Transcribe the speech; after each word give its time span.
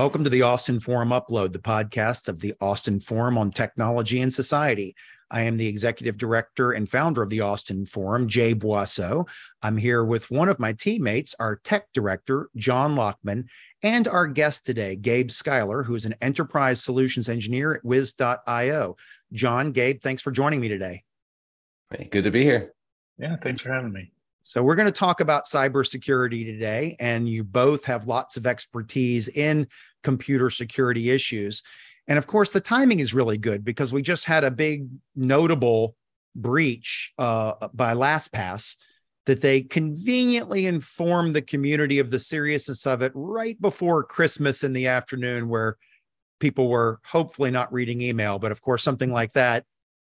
Welcome 0.00 0.24
to 0.24 0.30
the 0.30 0.40
Austin 0.40 0.80
Forum 0.80 1.10
Upload, 1.10 1.52
the 1.52 1.58
podcast 1.58 2.30
of 2.30 2.40
the 2.40 2.54
Austin 2.58 3.00
Forum 3.00 3.36
on 3.36 3.50
Technology 3.50 4.22
and 4.22 4.32
Society. 4.32 4.96
I 5.30 5.42
am 5.42 5.58
the 5.58 5.66
executive 5.66 6.16
director 6.16 6.72
and 6.72 6.88
founder 6.88 7.20
of 7.20 7.28
the 7.28 7.42
Austin 7.42 7.84
Forum, 7.84 8.26
Jay 8.26 8.54
Boisseau. 8.54 9.28
I'm 9.60 9.76
here 9.76 10.02
with 10.02 10.30
one 10.30 10.48
of 10.48 10.58
my 10.58 10.72
teammates, 10.72 11.34
our 11.38 11.56
tech 11.56 11.92
director, 11.92 12.48
John 12.56 12.96
Lockman, 12.96 13.48
and 13.82 14.08
our 14.08 14.26
guest 14.26 14.64
today, 14.64 14.96
Gabe 14.96 15.30
Schuyler, 15.30 15.82
who 15.82 15.94
is 15.96 16.06
an 16.06 16.14
enterprise 16.22 16.82
solutions 16.82 17.28
engineer 17.28 17.74
at 17.74 17.84
Wiz.io. 17.84 18.96
John, 19.34 19.70
Gabe, 19.72 20.00
thanks 20.00 20.22
for 20.22 20.30
joining 20.30 20.62
me 20.62 20.68
today. 20.68 21.04
Hey, 21.94 22.08
good 22.10 22.24
to 22.24 22.30
be 22.30 22.42
here. 22.42 22.72
Yeah, 23.18 23.36
thanks 23.36 23.60
for 23.60 23.70
having 23.70 23.92
me. 23.92 24.12
So, 24.42 24.62
we're 24.62 24.74
going 24.74 24.86
to 24.86 24.92
talk 24.92 25.20
about 25.20 25.44
cybersecurity 25.44 26.46
today, 26.46 26.96
and 26.98 27.28
you 27.28 27.44
both 27.44 27.84
have 27.84 28.06
lots 28.06 28.38
of 28.38 28.46
expertise 28.46 29.28
in 29.28 29.68
computer 30.02 30.50
security 30.50 31.10
issues. 31.10 31.62
And 32.08 32.18
of 32.18 32.26
course, 32.26 32.50
the 32.50 32.60
timing 32.60 32.98
is 32.98 33.14
really 33.14 33.38
good 33.38 33.64
because 33.64 33.92
we 33.92 34.02
just 34.02 34.24
had 34.24 34.44
a 34.44 34.50
big 34.50 34.88
notable 35.14 35.96
breach 36.34 37.12
uh, 37.18 37.68
by 37.72 37.94
LastPass 37.94 38.76
that 39.26 39.42
they 39.42 39.60
conveniently 39.60 40.66
informed 40.66 41.34
the 41.34 41.42
community 41.42 41.98
of 41.98 42.10
the 42.10 42.18
seriousness 42.18 42.86
of 42.86 43.02
it 43.02 43.12
right 43.14 43.60
before 43.60 44.02
Christmas 44.02 44.64
in 44.64 44.72
the 44.72 44.86
afternoon, 44.86 45.48
where 45.48 45.76
people 46.40 46.68
were 46.68 46.98
hopefully 47.04 47.50
not 47.50 47.72
reading 47.72 48.00
email. 48.00 48.38
But 48.38 48.50
of 48.50 48.60
course, 48.60 48.82
something 48.82 49.12
like 49.12 49.32
that 49.34 49.64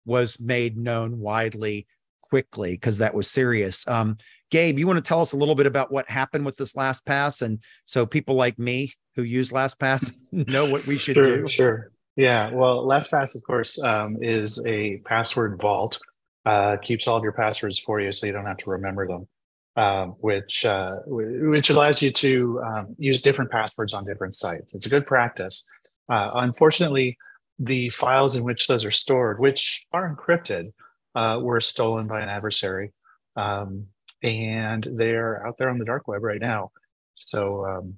was 0.05 0.39
made 0.39 0.77
known 0.77 1.19
widely 1.19 1.87
quickly 2.21 2.73
because 2.73 2.97
that 2.99 3.13
was 3.13 3.29
serious. 3.29 3.87
Um, 3.87 4.17
Gabe, 4.49 4.79
you 4.79 4.87
want 4.87 4.97
to 4.97 5.07
tell 5.07 5.21
us 5.21 5.33
a 5.33 5.37
little 5.37 5.55
bit 5.55 5.65
about 5.65 5.91
what 5.91 6.09
happened 6.09 6.45
with 6.45 6.57
this 6.57 6.73
LastPass, 6.73 7.41
and 7.41 7.61
so 7.85 8.05
people 8.05 8.35
like 8.35 8.57
me 8.57 8.93
who 9.15 9.23
use 9.23 9.51
LastPass 9.51 10.15
know 10.31 10.69
what 10.69 10.85
we 10.87 10.97
should 10.97 11.15
sure, 11.15 11.41
do? 11.41 11.47
Sure. 11.47 11.91
Yeah. 12.15 12.51
Well, 12.51 12.85
LastPass, 12.85 13.35
of 13.35 13.43
course, 13.43 13.79
um, 13.79 14.17
is 14.21 14.65
a 14.65 14.97
password 15.05 15.59
vault. 15.61 15.99
Uh, 16.45 16.77
keeps 16.77 17.07
all 17.07 17.17
of 17.17 17.23
your 17.23 17.33
passwords 17.33 17.77
for 17.77 17.99
you, 17.99 18.11
so 18.11 18.25
you 18.25 18.31
don't 18.31 18.45
have 18.45 18.57
to 18.57 18.69
remember 18.69 19.07
them. 19.07 19.27
Um, 19.75 20.15
which 20.21 20.65
uh, 20.65 20.97
which 21.05 21.69
allows 21.69 22.01
you 22.01 22.11
to 22.11 22.61
um, 22.65 22.95
use 22.97 23.21
different 23.21 23.51
passwords 23.51 23.93
on 23.93 24.05
different 24.05 24.33
sites. 24.33 24.73
It's 24.73 24.87
a 24.87 24.89
good 24.89 25.05
practice. 25.05 25.69
Uh, 26.09 26.31
unfortunately, 26.35 27.17
the 27.59 27.89
files 27.89 28.35
in 28.35 28.43
which 28.43 28.67
those 28.67 28.85
are 28.85 28.91
stored, 28.91 29.39
which 29.39 29.85
are 29.91 30.15
encrypted, 30.15 30.73
uh, 31.15 31.39
were 31.41 31.61
stolen 31.61 32.07
by 32.07 32.21
an 32.21 32.29
adversary. 32.29 32.91
Um, 33.35 33.87
and 34.23 34.87
they're 34.91 35.45
out 35.45 35.57
there 35.57 35.69
on 35.69 35.77
the 35.77 35.85
dark 35.85 36.07
web 36.07 36.23
right 36.23 36.41
now. 36.41 36.71
So, 37.15 37.65
um, 37.65 37.95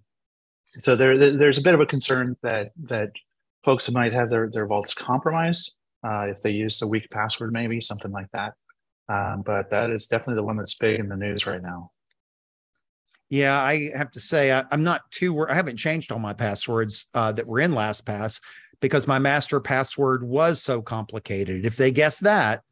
so 0.77 0.95
there, 0.95 1.17
there's 1.17 1.57
a 1.57 1.63
bit 1.63 1.73
of 1.73 1.79
a 1.79 1.85
concern 1.85 2.37
that 2.43 2.71
that 2.83 3.11
folks 3.63 3.89
might 3.91 4.13
have 4.13 4.29
their 4.29 4.49
their 4.49 4.67
vaults 4.67 4.93
compromised 4.93 5.75
uh, 6.03 6.27
if 6.29 6.41
they 6.41 6.51
use 6.51 6.81
a 6.81 6.87
weak 6.87 7.09
password, 7.09 7.51
maybe 7.51 7.81
something 7.81 8.11
like 8.11 8.31
that. 8.33 8.53
Um, 9.09 9.41
but 9.45 9.71
that 9.71 9.89
is 9.89 10.05
definitely 10.05 10.35
the 10.35 10.43
one 10.43 10.57
that's 10.57 10.75
big 10.75 10.99
in 10.99 11.09
the 11.09 11.17
news 11.17 11.47
right 11.47 11.61
now. 11.61 11.91
Yeah, 13.29 13.59
I 13.61 13.91
have 13.95 14.11
to 14.11 14.19
say 14.19 14.51
I, 14.51 14.65
am 14.71 14.83
not 14.83 15.09
too. 15.11 15.47
I 15.47 15.53
haven't 15.53 15.77
changed 15.77 16.11
all 16.11 16.19
my 16.19 16.33
passwords 16.33 17.07
uh, 17.13 17.31
that 17.33 17.47
were 17.47 17.59
in 17.59 17.71
LastPass 17.71 18.41
because 18.81 19.07
my 19.07 19.19
master 19.19 19.59
password 19.59 20.23
was 20.23 20.61
so 20.61 20.81
complicated. 20.81 21.65
If 21.65 21.75
they 21.75 21.91
guess 21.91 22.19
that, 22.19 22.63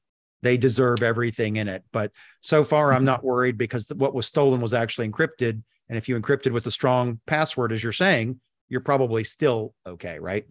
they 0.42 0.58
deserve 0.58 1.04
everything 1.04 1.58
in 1.58 1.68
it. 1.68 1.84
But 1.92 2.12
so 2.42 2.64
far, 2.64 2.92
I'm 2.92 3.00
mm-hmm. 3.00 3.06
not 3.06 3.24
worried 3.24 3.58
because 3.58 3.88
what 3.96 4.14
was 4.14 4.26
stolen 4.26 4.62
was 4.62 4.74
actually 4.74 5.10
encrypted. 5.10 5.62
And 5.90 5.98
if 5.98 6.10
you 6.10 6.20
encrypted 6.20 6.52
with 6.52 6.66
a 6.68 6.72
strong 6.72 7.20
password, 7.26 7.72
as 7.72 7.84
you're 7.84 7.92
saying, 7.92 8.40
you're 8.70 8.82
probably 8.82 9.24
still 9.24 9.74
okay, 9.86 10.20
right? 10.20 10.46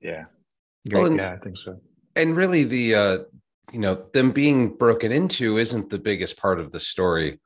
Yeah. 0.00 0.26
Well, 0.90 1.06
and, 1.06 1.16
yeah, 1.16 1.32
I 1.32 1.38
think 1.38 1.58
so. 1.58 1.80
And 2.16 2.36
really, 2.36 2.64
the 2.64 2.94
uh, 2.94 3.18
you 3.72 3.80
know 3.80 4.06
them 4.12 4.30
being 4.30 4.76
broken 4.76 5.12
into 5.12 5.58
isn't 5.58 5.90
the 5.90 5.98
biggest 5.98 6.36
part 6.36 6.60
of 6.60 6.72
the 6.72 6.80
story. 6.80 7.40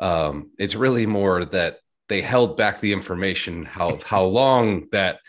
Um, 0.00 0.50
it's 0.58 0.74
really 0.74 1.06
more 1.06 1.44
that 1.46 1.78
they 2.08 2.20
held 2.20 2.56
back 2.56 2.80
the 2.80 2.92
information 2.92 3.64
how 3.64 3.98
how 4.04 4.24
long 4.24 4.88
that 4.92 5.20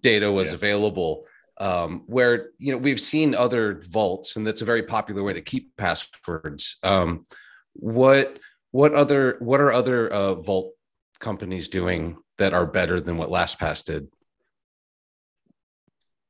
data 0.00 0.30
was 0.30 0.48
yeah. 0.48 0.54
available 0.54 1.24
um, 1.62 2.02
where 2.06 2.50
you 2.58 2.72
know 2.72 2.78
we've 2.78 3.00
seen 3.00 3.36
other 3.36 3.82
vaults, 3.88 4.34
and 4.34 4.44
that's 4.44 4.62
a 4.62 4.66
very 4.66 4.82
popular 4.82 5.22
way 5.22 5.32
to 5.32 5.40
keep 5.40 5.76
passwords. 5.76 6.76
Um, 6.82 7.22
what 7.74 8.40
what 8.72 8.94
other 8.94 9.36
what 9.38 9.60
are 9.60 9.72
other 9.72 10.12
uh, 10.12 10.34
vault 10.34 10.74
companies 11.20 11.68
doing 11.68 12.16
that 12.38 12.52
are 12.52 12.66
better 12.66 13.00
than 13.00 13.16
what 13.16 13.30
LastPass 13.30 13.84
did? 13.84 14.08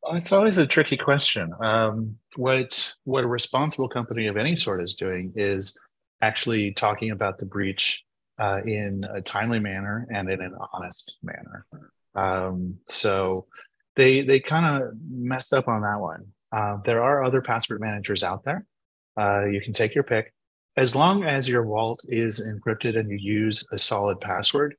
It's 0.08 0.32
always 0.32 0.58
a 0.58 0.66
tricky 0.66 0.98
question. 0.98 1.50
Um, 1.60 2.18
what 2.36 2.92
what 3.04 3.24
a 3.24 3.28
responsible 3.28 3.88
company 3.88 4.26
of 4.26 4.36
any 4.36 4.54
sort 4.54 4.82
is 4.82 4.96
doing 4.96 5.32
is 5.34 5.78
actually 6.20 6.72
talking 6.72 7.10
about 7.10 7.38
the 7.38 7.46
breach 7.46 8.04
uh, 8.38 8.60
in 8.66 9.04
a 9.04 9.22
timely 9.22 9.60
manner 9.60 10.06
and 10.12 10.30
in 10.30 10.42
an 10.42 10.54
honest 10.74 11.14
manner. 11.22 11.66
Um, 12.14 12.76
so 12.86 13.46
they 13.96 14.22
they 14.22 14.40
kind 14.40 14.82
of 14.82 14.92
messed 15.10 15.52
up 15.52 15.68
on 15.68 15.82
that 15.82 16.00
one. 16.00 16.26
Uh, 16.50 16.78
there 16.84 17.02
are 17.02 17.24
other 17.24 17.40
password 17.40 17.80
managers 17.80 18.22
out 18.22 18.44
there. 18.44 18.66
Uh, 19.18 19.46
you 19.46 19.60
can 19.60 19.72
take 19.72 19.94
your 19.94 20.04
pick. 20.04 20.32
As 20.76 20.96
long 20.96 21.24
as 21.24 21.48
your 21.48 21.64
vault 21.64 22.00
is 22.08 22.40
encrypted 22.40 22.98
and 22.98 23.10
you 23.10 23.18
use 23.18 23.64
a 23.72 23.78
solid 23.78 24.20
password, 24.20 24.74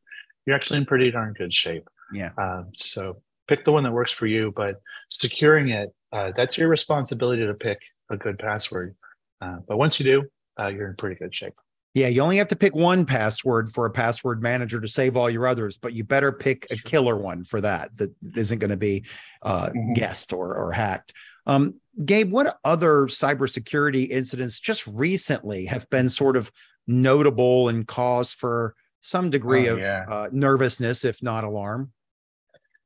you're 0.46 0.56
actually 0.56 0.78
in 0.78 0.86
pretty 0.86 1.12
darn 1.12 1.34
good 1.34 1.54
shape. 1.54 1.88
Yeah. 2.12 2.32
Um, 2.38 2.72
so 2.76 3.22
pick 3.48 3.64
the 3.64 3.72
one 3.72 3.84
that 3.84 3.92
works 3.92 4.12
for 4.12 4.26
you, 4.26 4.52
but 4.56 4.82
securing 5.10 5.70
it, 5.70 5.94
uh, 6.12 6.32
that's 6.36 6.58
your 6.58 6.68
responsibility 6.68 7.46
to 7.46 7.54
pick 7.54 7.80
a 8.10 8.18
good 8.18 8.40
password. 8.40 8.96
Uh, 9.42 9.58
but 9.68 9.78
once 9.78 10.00
you 10.00 10.06
do, 10.06 10.24
uh, 10.60 10.68
you're 10.68 10.90
in 10.90 10.96
pretty 10.96 11.16
good 11.16 11.34
shape. 11.34 11.54
Yeah, 11.94 12.08
you 12.08 12.22
only 12.22 12.38
have 12.38 12.48
to 12.48 12.56
pick 12.56 12.74
one 12.74 13.06
password 13.06 13.70
for 13.70 13.86
a 13.86 13.92
password 13.92 14.42
manager 14.42 14.82
to 14.82 14.88
save 14.88 15.16
all 15.16 15.30
your 15.30 15.46
others, 15.46 15.78
but 15.78 15.94
you 15.94 16.04
better 16.04 16.32
pick 16.32 16.66
a 16.72 16.78
killer 16.78 17.16
one 17.16 17.44
for 17.44 17.62
that 17.62 17.96
that 17.98 18.12
isn't 18.36 18.58
going 18.60 18.72
to 18.72 18.78
be 18.78 19.06
uh, 19.44 19.68
mm-hmm. 19.68 19.94
guessed 19.94 20.34
or, 20.34 20.56
or 20.56 20.72
hacked. 20.72 21.14
Um, 21.46 21.76
Gabe, 22.04 22.32
what 22.32 22.58
other 22.64 23.06
cybersecurity 23.06 24.10
incidents 24.10 24.60
just 24.60 24.88
recently 24.88 25.66
have 25.66 25.88
been 25.92 26.10
sort 26.10 26.36
of 26.36 26.52
notable 26.88 27.70
and 27.70 27.88
cause 27.88 28.34
for 28.34 28.76
some 29.02 29.30
degree 29.30 29.70
oh, 29.70 29.74
of 29.74 29.80
yeah. 29.80 30.06
uh, 30.10 30.30
nervousness, 30.32 31.06
if 31.06 31.22
not 31.22 31.44
alarm? 31.44 31.92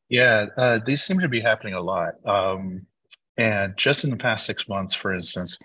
Yeah, 0.10 0.48
uh, 0.58 0.80
these 0.86 1.04
seem 1.04 1.20
to 1.20 1.30
be 1.30 1.42
happening 1.42 1.74
a 1.74 1.82
lot. 1.82 2.16
Um, 2.26 2.80
and 3.38 3.78
just 3.78 4.04
in 4.04 4.10
the 4.10 4.18
past 4.18 4.46
six 4.46 4.68
months, 4.68 4.96
for 4.96 5.14
instance, 5.14 5.60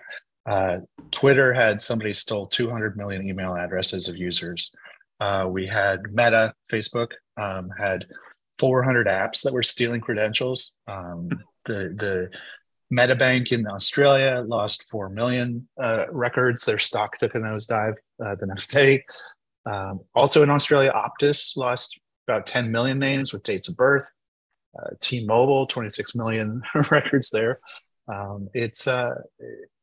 uh, 0.46 0.78
Twitter 1.10 1.52
had 1.52 1.80
somebody 1.80 2.12
stole 2.14 2.46
200 2.46 2.96
million 2.96 3.26
email 3.26 3.54
addresses 3.54 4.08
of 4.08 4.16
users. 4.16 4.74
Uh, 5.20 5.46
we 5.48 5.66
had 5.66 6.00
Meta, 6.12 6.52
Facebook, 6.70 7.12
um, 7.36 7.70
had 7.78 8.06
400 8.58 9.06
apps 9.06 9.42
that 9.42 9.52
were 9.52 9.62
stealing 9.62 10.00
credentials. 10.00 10.78
Um, 10.86 11.28
the 11.64 11.94
the 11.96 12.30
Medibank 12.92 13.52
in 13.52 13.66
Australia 13.66 14.44
lost 14.46 14.88
4 14.90 15.08
million 15.08 15.66
uh, 15.80 16.06
records. 16.10 16.64
Their 16.64 16.78
stock 16.78 17.18
took 17.18 17.34
a 17.34 17.38
nosedive 17.38 17.94
uh, 18.24 18.34
the 18.38 18.46
next 18.46 18.68
day. 18.68 19.04
Um, 19.64 20.00
also 20.14 20.42
in 20.42 20.50
Australia, 20.50 20.92
Optus 20.92 21.56
lost 21.56 21.98
about 22.28 22.46
10 22.46 22.70
million 22.70 22.98
names 22.98 23.32
with 23.32 23.44
dates 23.44 23.68
of 23.68 23.76
birth. 23.76 24.10
Uh, 24.78 24.90
T-Mobile, 25.00 25.66
26 25.66 26.14
million 26.14 26.62
records 26.90 27.30
there. 27.30 27.60
Um, 28.08 28.48
it's 28.54 28.86
uh, 28.86 29.14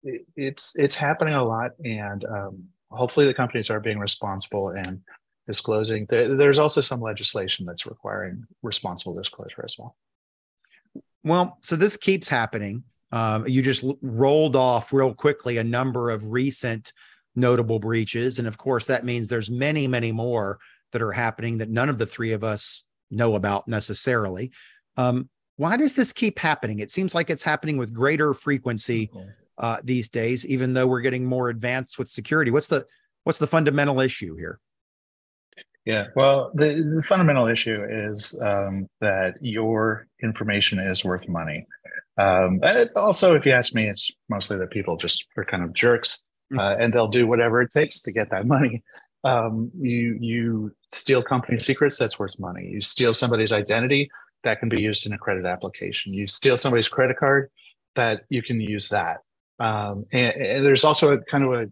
it, 0.03 0.25
it's 0.35 0.77
it's 0.77 0.95
happening 0.95 1.33
a 1.33 1.43
lot, 1.43 1.71
and 1.83 2.25
um, 2.25 2.63
hopefully 2.91 3.25
the 3.25 3.33
companies 3.33 3.69
are 3.69 3.79
being 3.79 3.99
responsible 3.99 4.69
and 4.69 5.01
disclosing. 5.47 6.05
There's 6.09 6.59
also 6.59 6.81
some 6.81 7.01
legislation 7.01 7.65
that's 7.65 7.85
requiring 7.85 8.43
responsible 8.61 9.15
disclosure 9.15 9.63
as 9.65 9.75
well. 9.79 9.95
Well, 11.23 11.57
so 11.63 11.75
this 11.75 11.97
keeps 11.97 12.29
happening. 12.29 12.83
Um, 13.11 13.47
you 13.47 13.61
just 13.61 13.83
rolled 14.01 14.55
off 14.55 14.93
real 14.93 15.13
quickly 15.13 15.57
a 15.57 15.63
number 15.63 16.11
of 16.11 16.27
recent 16.27 16.93
notable 17.35 17.79
breaches, 17.79 18.37
and 18.39 18.47
of 18.47 18.57
course 18.57 18.85
that 18.87 19.05
means 19.05 19.27
there's 19.27 19.49
many, 19.49 19.87
many 19.87 20.11
more 20.11 20.59
that 20.91 21.01
are 21.01 21.11
happening 21.11 21.59
that 21.59 21.69
none 21.69 21.89
of 21.89 21.97
the 21.97 22.05
three 22.05 22.33
of 22.33 22.43
us 22.43 22.87
know 23.09 23.35
about 23.35 23.67
necessarily. 23.67 24.51
Um, 24.97 25.29
why 25.59 25.75
does 25.75 25.93
this 25.93 26.13
keep 26.13 26.39
happening? 26.39 26.79
It 26.79 26.89
seems 26.89 27.13
like 27.13 27.29
it's 27.29 27.43
happening 27.43 27.75
with 27.75 27.93
greater 27.93 28.33
frequency 28.33 29.11
uh, 29.57 29.77
these 29.83 30.07
days, 30.07 30.45
even 30.45 30.71
though 30.71 30.87
we're 30.87 31.01
getting 31.01 31.25
more 31.25 31.49
advanced 31.49 31.99
with 31.99 32.09
security. 32.09 32.49
What's 32.49 32.67
the 32.67 32.85
what's 33.25 33.39
the 33.39 33.45
fundamental 33.45 33.99
issue 33.99 34.37
here? 34.37 34.61
Yeah, 35.83 36.05
well, 36.15 36.51
the, 36.53 36.81
the 36.95 37.03
fundamental 37.03 37.47
issue 37.47 37.85
is 37.89 38.39
um, 38.41 38.87
that 39.01 39.33
your 39.41 40.07
information 40.23 40.79
is 40.79 41.03
worth 41.03 41.27
money. 41.27 41.67
Um, 42.17 42.61
also, 42.95 43.35
if 43.35 43.45
you 43.45 43.51
ask 43.51 43.75
me, 43.75 43.89
it's 43.89 44.09
mostly 44.29 44.57
that 44.59 44.69
people 44.69 44.95
just 44.95 45.25
are 45.35 45.43
kind 45.43 45.63
of 45.63 45.73
jerks, 45.73 46.25
mm. 46.53 46.59
uh, 46.59 46.77
and 46.79 46.93
they'll 46.93 47.09
do 47.09 47.27
whatever 47.27 47.61
it 47.61 47.73
takes 47.73 47.99
to 48.03 48.13
get 48.13 48.31
that 48.31 48.47
money. 48.47 48.81
Um, 49.25 49.71
you 49.77 50.17
you 50.21 50.73
steal 50.93 51.21
company 51.21 51.57
secrets, 51.59 51.97
that's 51.97 52.17
worth 52.17 52.39
money. 52.39 52.69
You 52.71 52.79
steal 52.79 53.13
somebody's 53.13 53.51
identity, 53.51 54.09
that 54.43 54.59
can 54.59 54.69
be 54.69 54.81
used 54.81 55.05
in 55.05 55.13
a 55.13 55.17
credit 55.17 55.45
application. 55.45 56.13
You 56.13 56.27
steal 56.27 56.57
somebody's 56.57 56.87
credit 56.87 57.17
card, 57.17 57.49
that 57.95 58.23
you 58.29 58.41
can 58.41 58.61
use 58.61 58.89
that. 58.89 59.19
Um, 59.59 60.05
and, 60.11 60.33
and 60.35 60.65
there's 60.65 60.85
also 60.85 61.13
a 61.13 61.23
kind 61.25 61.43
of 61.43 61.53
a 61.53 61.71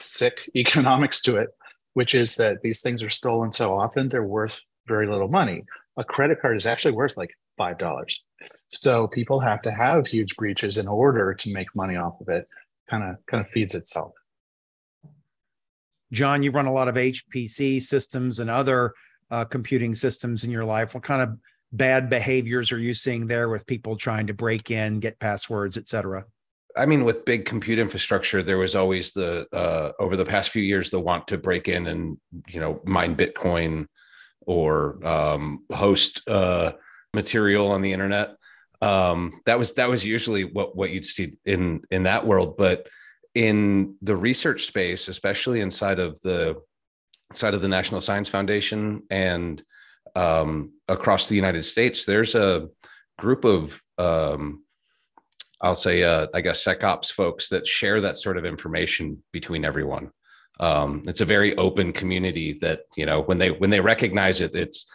sick 0.00 0.50
economics 0.56 1.20
to 1.22 1.36
it, 1.36 1.50
which 1.94 2.14
is 2.14 2.36
that 2.36 2.62
these 2.62 2.82
things 2.82 3.02
are 3.02 3.10
stolen 3.10 3.52
so 3.52 3.78
often 3.78 4.08
they're 4.08 4.22
worth 4.22 4.60
very 4.86 5.06
little 5.06 5.28
money. 5.28 5.64
A 5.96 6.04
credit 6.04 6.40
card 6.40 6.56
is 6.56 6.66
actually 6.66 6.92
worth 6.92 7.16
like 7.16 7.30
five 7.56 7.78
dollars. 7.78 8.22
So 8.70 9.06
people 9.06 9.40
have 9.40 9.62
to 9.62 9.70
have 9.70 10.06
huge 10.06 10.36
breaches 10.36 10.78
in 10.78 10.88
order 10.88 11.34
to 11.34 11.52
make 11.52 11.74
money 11.74 11.96
off 11.96 12.20
of 12.20 12.28
it. 12.28 12.46
Kind 12.88 13.04
of 13.04 13.16
kind 13.26 13.44
of 13.44 13.50
feeds 13.50 13.74
itself. 13.74 14.12
John, 16.12 16.42
you've 16.42 16.54
run 16.54 16.66
a 16.66 16.72
lot 16.72 16.88
of 16.88 16.96
HPC 16.96 17.82
systems 17.82 18.40
and 18.40 18.50
other 18.50 18.94
uh, 19.30 19.44
computing 19.44 19.94
systems 19.94 20.42
in 20.42 20.50
your 20.50 20.64
life. 20.64 20.94
What 20.94 21.04
kind 21.04 21.22
of 21.22 21.38
bad 21.72 22.10
behaviors 22.10 22.72
are 22.72 22.78
you 22.78 22.94
seeing 22.94 23.26
there 23.26 23.48
with 23.48 23.66
people 23.66 23.96
trying 23.96 24.26
to 24.26 24.34
break 24.34 24.70
in, 24.70 25.00
get 25.00 25.18
passwords, 25.18 25.76
et 25.76 25.88
cetera? 25.88 26.24
I 26.76 26.86
mean, 26.86 27.04
with 27.04 27.24
big 27.24 27.46
compute 27.46 27.78
infrastructure, 27.78 28.42
there 28.42 28.58
was 28.58 28.76
always 28.76 29.12
the 29.12 29.46
uh, 29.52 29.92
over 29.98 30.16
the 30.16 30.24
past 30.24 30.50
few 30.50 30.62
years 30.62 30.90
the 30.90 31.00
want 31.00 31.26
to 31.28 31.38
break 31.38 31.68
in 31.68 31.86
and 31.86 32.18
you 32.48 32.60
know 32.60 32.80
mine 32.84 33.16
Bitcoin 33.16 33.86
or 34.42 35.04
um, 35.06 35.64
host 35.72 36.22
uh, 36.28 36.72
material 37.12 37.70
on 37.70 37.82
the 37.82 37.92
internet. 37.92 38.36
Um, 38.82 39.40
that 39.46 39.58
was 39.58 39.74
that 39.74 39.88
was 39.88 40.04
usually 40.04 40.44
what 40.44 40.76
what 40.76 40.90
you'd 40.90 41.04
see 41.04 41.32
in 41.44 41.82
in 41.90 42.04
that 42.04 42.24
world, 42.26 42.56
but 42.56 42.88
in 43.34 43.96
the 44.02 44.16
research 44.16 44.66
space, 44.66 45.08
especially 45.08 45.60
inside 45.60 45.98
of 45.98 46.20
the 46.20 46.56
side 47.34 47.54
of 47.54 47.62
the 47.62 47.68
National 47.68 48.00
Science 48.00 48.28
Foundation 48.28 49.02
and 49.10 49.62
um, 50.16 50.70
across 50.90 51.28
the 51.28 51.36
United 51.36 51.62
States, 51.62 52.04
there's 52.04 52.34
a 52.34 52.68
group 53.18 53.44
of 53.44 53.80
um, 53.98 54.62
I'll 55.60 55.74
say, 55.74 56.02
uh, 56.02 56.26
I 56.32 56.40
guess, 56.40 56.64
SecOps 56.64 57.12
folks 57.12 57.50
that 57.50 57.66
share 57.66 58.00
that 58.00 58.16
sort 58.16 58.38
of 58.38 58.46
information 58.46 59.22
between 59.30 59.64
everyone. 59.64 60.10
Um, 60.58 61.02
it's 61.06 61.20
a 61.20 61.26
very 61.26 61.56
open 61.56 61.92
community 61.92 62.54
that 62.60 62.82
you 62.96 63.06
know 63.06 63.22
when 63.22 63.38
they 63.38 63.50
when 63.50 63.70
they 63.70 63.80
recognize 63.80 64.40
it, 64.40 64.54
it's 64.54 64.86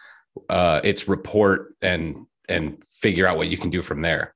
uh, 0.49 0.81
it's 0.83 1.07
report 1.07 1.75
and 1.81 2.25
and 2.47 2.83
figure 2.83 3.27
out 3.27 3.37
what 3.37 3.49
you 3.49 3.57
can 3.57 3.69
do 3.69 3.81
from 3.81 4.01
there. 4.01 4.35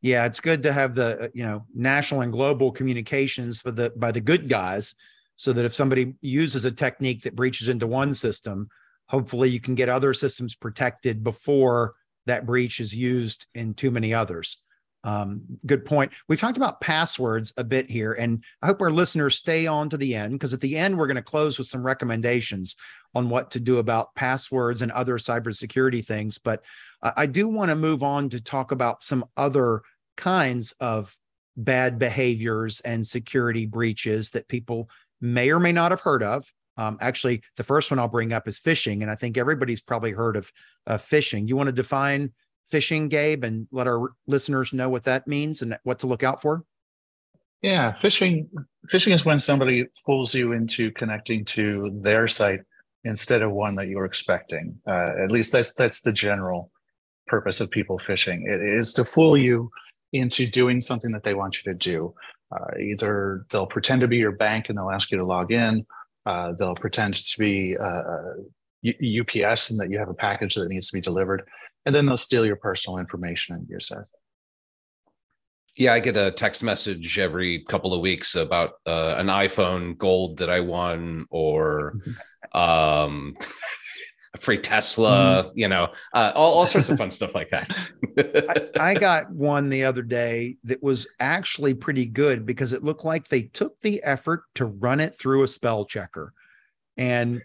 Yeah, 0.00 0.26
it's 0.26 0.40
good 0.40 0.64
to 0.64 0.72
have 0.72 0.94
the 0.94 1.24
uh, 1.24 1.28
you 1.34 1.44
know 1.44 1.66
national 1.74 2.22
and 2.22 2.32
global 2.32 2.72
communications 2.72 3.60
for 3.60 3.70
the 3.70 3.90
by 3.96 4.12
the 4.12 4.20
good 4.20 4.48
guys, 4.48 4.96
so 5.36 5.52
that 5.52 5.64
if 5.64 5.74
somebody 5.74 6.14
uses 6.20 6.64
a 6.64 6.72
technique 6.72 7.22
that 7.22 7.36
breaches 7.36 7.68
into 7.68 7.86
one 7.86 8.14
system, 8.14 8.68
hopefully 9.06 9.50
you 9.50 9.60
can 9.60 9.74
get 9.74 9.88
other 9.88 10.14
systems 10.14 10.54
protected 10.54 11.22
before 11.22 11.94
that 12.26 12.46
breach 12.46 12.80
is 12.80 12.94
used 12.94 13.46
in 13.54 13.74
too 13.74 13.90
many 13.90 14.14
others. 14.14 14.58
Um, 15.04 15.42
good 15.66 15.84
point. 15.84 16.12
We've 16.28 16.40
talked 16.40 16.56
about 16.56 16.80
passwords 16.80 17.52
a 17.58 17.64
bit 17.64 17.90
here, 17.90 18.14
and 18.14 18.42
I 18.62 18.66
hope 18.66 18.80
our 18.80 18.90
listeners 18.90 19.34
stay 19.34 19.66
on 19.66 19.90
to 19.90 19.98
the 19.98 20.14
end 20.14 20.32
because 20.32 20.54
at 20.54 20.62
the 20.62 20.78
end, 20.78 20.96
we're 20.96 21.06
going 21.06 21.16
to 21.16 21.22
close 21.22 21.58
with 21.58 21.66
some 21.66 21.82
recommendations 21.82 22.74
on 23.14 23.28
what 23.28 23.50
to 23.50 23.60
do 23.60 23.76
about 23.76 24.14
passwords 24.14 24.80
and 24.80 24.90
other 24.90 25.18
cybersecurity 25.18 26.04
things. 26.04 26.38
But 26.38 26.64
I 27.02 27.26
do 27.26 27.48
want 27.48 27.68
to 27.68 27.76
move 27.76 28.02
on 28.02 28.30
to 28.30 28.40
talk 28.40 28.72
about 28.72 29.04
some 29.04 29.26
other 29.36 29.82
kinds 30.16 30.72
of 30.80 31.14
bad 31.54 31.98
behaviors 31.98 32.80
and 32.80 33.06
security 33.06 33.66
breaches 33.66 34.30
that 34.30 34.48
people 34.48 34.88
may 35.20 35.50
or 35.50 35.60
may 35.60 35.72
not 35.72 35.90
have 35.90 36.00
heard 36.00 36.22
of. 36.22 36.50
Um, 36.76 36.98
actually, 37.00 37.42
the 37.56 37.64
first 37.64 37.90
one 37.90 37.98
I'll 37.98 38.08
bring 38.08 38.32
up 38.32 38.48
is 38.48 38.60
phishing, 38.60 39.02
and 39.02 39.10
I 39.10 39.14
think 39.14 39.36
everybody's 39.36 39.80
probably 39.80 40.12
heard 40.12 40.36
of 40.36 40.50
uh, 40.86 40.98
phishing. 40.98 41.48
You 41.48 41.56
want 41.56 41.68
to 41.68 41.72
define 41.72 42.32
phishing, 42.72 43.08
Gabe, 43.08 43.44
and 43.44 43.68
let 43.70 43.86
our 43.86 44.12
listeners 44.26 44.72
know 44.72 44.88
what 44.88 45.04
that 45.04 45.26
means 45.26 45.62
and 45.62 45.76
what 45.84 46.00
to 46.00 46.06
look 46.06 46.22
out 46.22 46.42
for? 46.42 46.64
Yeah, 47.62 47.92
phishing 47.92 48.48
phishing 48.92 49.14
is 49.14 49.24
when 49.24 49.38
somebody 49.38 49.86
fools 50.04 50.34
you 50.34 50.52
into 50.52 50.90
connecting 50.90 51.46
to 51.46 51.90
their 52.02 52.28
site 52.28 52.60
instead 53.04 53.40
of 53.42 53.52
one 53.52 53.74
that 53.76 53.88
you 53.88 53.96
were 53.96 54.04
expecting. 54.04 54.78
Uh, 54.86 55.12
at 55.22 55.30
least 55.30 55.52
that's 55.52 55.72
that's 55.74 56.02
the 56.02 56.12
general 56.12 56.70
purpose 57.26 57.60
of 57.60 57.70
people 57.70 57.98
phishing. 57.98 58.42
It 58.46 58.60
is 58.60 58.92
to 58.94 59.04
fool 59.04 59.36
you 59.36 59.70
into 60.12 60.46
doing 60.46 60.80
something 60.80 61.10
that 61.12 61.22
they 61.22 61.34
want 61.34 61.56
you 61.56 61.72
to 61.72 61.78
do. 61.78 62.14
Uh, 62.52 62.78
either 62.78 63.46
they'll 63.50 63.66
pretend 63.66 64.02
to 64.02 64.08
be 64.08 64.18
your 64.18 64.32
bank 64.32 64.68
and 64.68 64.76
they'll 64.76 64.90
ask 64.90 65.10
you 65.10 65.18
to 65.18 65.24
log 65.24 65.50
in. 65.50 65.86
Uh, 66.26 66.52
they'll 66.52 66.74
pretend 66.74 67.14
to 67.14 67.38
be 67.38 67.76
UPS 67.76 69.70
uh, 69.70 69.74
and 69.74 69.80
that 69.80 69.88
you 69.90 69.98
have 69.98 70.08
a 70.08 70.14
package 70.14 70.54
that 70.54 70.68
needs 70.68 70.90
to 70.90 70.96
be 70.96 71.00
delivered 71.00 71.42
and 71.86 71.94
then 71.94 72.06
they'll 72.06 72.16
steal 72.16 72.46
your 72.46 72.56
personal 72.56 72.98
information 72.98 73.54
and 73.54 73.68
your 73.68 73.80
stuff. 73.80 74.08
Yeah, 75.76 75.92
I 75.92 76.00
get 76.00 76.16
a 76.16 76.30
text 76.30 76.62
message 76.62 77.18
every 77.18 77.64
couple 77.64 77.92
of 77.92 78.00
weeks 78.00 78.36
about 78.36 78.74
uh, 78.86 79.16
an 79.18 79.26
iPhone 79.26 79.98
Gold 79.98 80.38
that 80.38 80.48
I 80.48 80.60
won, 80.60 81.26
or 81.30 81.94
mm-hmm. 81.96 82.58
um, 82.58 83.36
a 84.34 84.38
free 84.38 84.58
Tesla. 84.58 85.44
Mm-hmm. 85.44 85.58
You 85.58 85.68
know, 85.68 85.92
uh, 86.12 86.32
all, 86.34 86.54
all 86.54 86.66
sorts 86.66 86.88
of 86.88 86.98
fun 86.98 87.10
stuff 87.10 87.34
like 87.34 87.50
that. 87.50 87.70
I, 88.78 88.90
I 88.90 88.94
got 88.98 89.30
one 89.30 89.68
the 89.68 89.84
other 89.84 90.02
day 90.02 90.56
that 90.64 90.82
was 90.82 91.06
actually 91.20 91.74
pretty 91.74 92.06
good 92.06 92.44
because 92.44 92.72
it 92.72 92.84
looked 92.84 93.04
like 93.04 93.28
they 93.28 93.42
took 93.42 93.80
the 93.80 94.02
effort 94.02 94.42
to 94.56 94.66
run 94.66 95.00
it 95.00 95.14
through 95.14 95.42
a 95.42 95.48
spell 95.48 95.84
checker, 95.84 96.32
and 96.96 97.40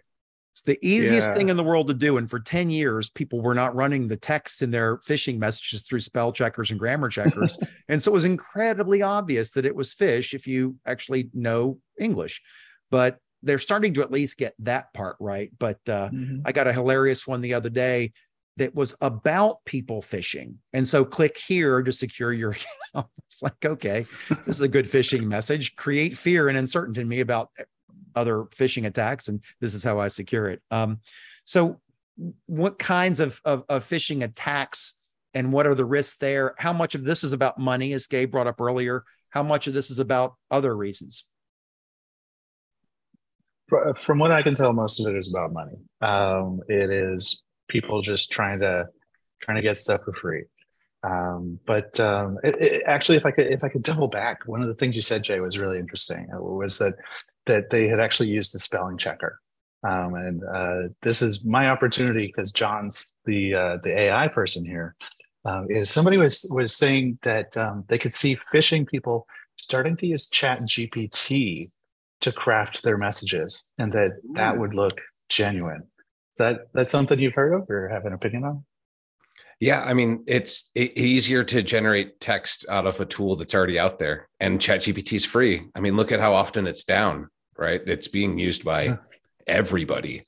it's 0.60 0.66
the 0.66 0.80
easiest 0.86 1.30
yeah. 1.30 1.36
thing 1.36 1.48
in 1.48 1.56
the 1.56 1.64
world 1.64 1.88
to 1.88 1.94
do. 1.94 2.18
And 2.18 2.30
for 2.30 2.40
10 2.40 2.70
years, 2.70 3.10
people 3.10 3.40
were 3.40 3.56
not 3.56 3.76
running 3.76 4.10
the 4.10 4.18
text 4.18 4.62
in 4.62 4.72
their 4.72 4.98
phishing 4.98 5.38
messages 5.38 5.84
through 5.84 6.02
spell 6.02 6.34
checkers 6.34 6.70
and 6.70 6.80
grammar 6.80 7.08
checkers. 7.08 7.58
and 7.88 8.04
so 8.04 8.12
it 8.12 8.14
was 8.14 8.26
incredibly 8.26 9.02
obvious 9.02 9.52
that 9.52 9.66
it 9.66 9.74
was 9.74 9.94
fish 9.94 10.34
if 10.34 10.48
you 10.48 10.76
actually 10.86 11.30
know 11.34 11.80
English. 11.98 12.42
But 12.92 13.20
they're 13.44 13.60
starting 13.60 13.94
to 13.96 14.02
at 14.02 14.12
least 14.12 14.38
get 14.38 14.54
that 14.60 14.94
part 14.94 15.16
right. 15.20 15.52
But 15.58 15.80
uh, 15.88 16.10
mm-hmm. 16.10 16.42
I 16.46 16.52
got 16.52 16.68
a 16.68 16.74
hilarious 16.74 17.26
one 17.26 17.42
the 17.42 17.54
other 17.54 17.70
day 17.70 18.12
that 18.58 18.76
was 18.76 18.94
about 19.00 19.64
people 19.66 20.02
phishing. 20.02 20.56
And 20.74 20.88
so 20.88 21.06
click 21.06 21.38
here 21.38 21.82
to 21.82 21.92
secure 21.92 22.32
your 22.34 22.52
account. 22.94 23.08
It's 23.28 23.42
like, 23.42 23.66
okay, 23.66 24.06
this 24.46 24.58
is 24.58 24.62
a 24.62 24.68
good 24.68 24.86
phishing 24.86 25.24
message. 25.24 25.76
Create 25.76 26.18
fear 26.18 26.50
and 26.50 26.58
uncertainty 26.58 27.02
in 27.02 27.08
me 27.08 27.22
about 27.22 27.50
other 28.16 28.44
phishing 28.56 28.86
attacks, 28.86 29.30
and 29.30 29.42
this 29.62 29.74
is 29.74 29.84
how 29.84 30.00
I 30.00 30.10
secure 30.10 30.48
it. 30.48 30.62
Um, 30.72 31.00
so, 31.46 31.80
what 32.48 32.78
kinds 32.78 33.22
of, 33.22 33.40
of, 33.46 33.64
of 33.70 33.86
phishing 33.86 34.24
attacks 34.26 34.96
and 35.34 35.54
what 35.54 35.66
are 35.66 35.76
the 35.76 35.86
risks 35.86 36.18
there? 36.20 36.54
How 36.58 36.74
much 36.74 36.96
of 36.96 37.06
this 37.06 37.24
is 37.24 37.32
about 37.32 37.58
money, 37.58 37.94
as 37.94 38.08
Gabe 38.08 38.32
brought 38.32 38.48
up 38.48 38.60
earlier? 38.60 39.06
How 39.30 39.44
much 39.44 39.68
of 39.68 39.74
this 39.74 39.90
is 39.90 40.00
about 40.00 40.36
other 40.52 40.76
reasons? 40.76 41.24
From 43.70 44.20
what 44.20 44.32
I 44.32 44.42
can 44.42 44.56
tell, 44.56 44.74
most 44.74 45.00
of 45.00 45.14
it 45.14 45.18
is 45.18 45.30
about 45.30 45.54
money. 45.54 45.78
Um, 46.02 46.62
it 46.68 46.90
is 46.90 47.44
people 47.68 48.02
just 48.02 48.32
trying 48.32 48.60
to 48.60 48.88
trying 49.42 49.58
to 49.58 49.62
get 49.62 49.78
stuff 49.78 50.02
for 50.04 50.14
free. 50.14 50.44
Um, 51.04 51.60
but 51.66 51.98
um, 52.00 52.38
it, 52.44 52.62
it, 52.62 52.84
actually, 52.86 53.18
if 53.18 53.26
I 53.26 53.32
could 53.32 53.48
if 53.48 53.64
I 53.64 53.70
could 53.70 53.84
double 53.84 54.08
back, 54.08 54.40
one 54.46 54.62
of 54.62 54.68
the 54.68 54.76
things 54.76 54.96
you 54.96 55.02
said, 55.02 55.24
Jay, 55.24 55.40
was 55.40 55.58
really 55.58 55.80
interesting. 55.80 56.28
Uh, 56.34 56.42
was 56.42 56.78
that 56.80 56.96
that 57.46 57.70
they 57.70 57.88
had 57.88 58.00
actually 58.00 58.30
used 58.30 58.54
a 58.56 58.60
spelling 58.60 58.98
checker. 58.98 59.40
Um, 59.88 60.14
and 60.16 60.44
uh, 60.44 60.90
this 61.02 61.22
is 61.22 61.46
my 61.46 61.70
opportunity 61.70 62.28
because 62.28 62.52
John's 62.52 63.16
the 63.26 63.54
uh, 63.54 63.78
the 63.84 63.98
AI 63.98 64.28
person 64.28 64.66
here. 64.66 64.96
Uh, 65.46 65.64
is 65.70 65.90
somebody 65.90 66.18
was 66.18 66.46
was 66.52 66.76
saying 66.76 67.18
that 67.24 67.56
um, 67.56 67.86
they 67.88 67.98
could 67.98 68.14
see 68.14 68.38
phishing 68.54 68.86
people 68.86 69.26
starting 69.56 69.96
to 69.98 70.06
use 70.06 70.28
Chat 70.28 70.62
GPT 70.64 71.70
to 72.22 72.32
craft 72.32 72.84
their 72.84 72.98
messages, 72.98 73.72
and 73.78 73.92
that 73.94 74.12
Ooh. 74.12 74.34
that 74.36 74.58
would 74.58 74.74
look 74.74 75.02
genuine. 75.30 75.84
That 76.38 76.68
that's 76.74 76.92
something 76.92 77.20
you've 77.20 77.36
heard 77.36 77.54
of 77.54 77.70
or 77.70 77.90
have 77.90 78.06
an 78.06 78.14
opinion 78.14 78.44
on? 78.44 78.66
Yeah, 79.60 79.84
I 79.84 79.94
mean, 79.94 80.24
it's 80.26 80.72
easier 80.76 81.44
to 81.44 81.62
generate 81.62 82.22
text 82.22 82.66
out 82.70 82.88
of 82.88 83.02
a 83.02 83.06
tool 83.06 83.36
that's 83.36 83.54
already 83.54 83.78
out 83.78 84.00
there, 84.00 84.30
and 84.40 84.60
ChatGPT 84.60 85.14
is 85.14 85.26
free. 85.26 85.68
I 85.76 85.82
mean, 85.82 85.98
look 85.98 86.14
at 86.14 86.22
how 86.22 86.34
often 86.34 86.66
it's 86.66 86.86
down 86.86 87.30
right? 87.60 87.82
It's 87.86 88.08
being 88.08 88.40
used 88.40 88.64
by 88.64 88.98
everybody. 89.46 90.24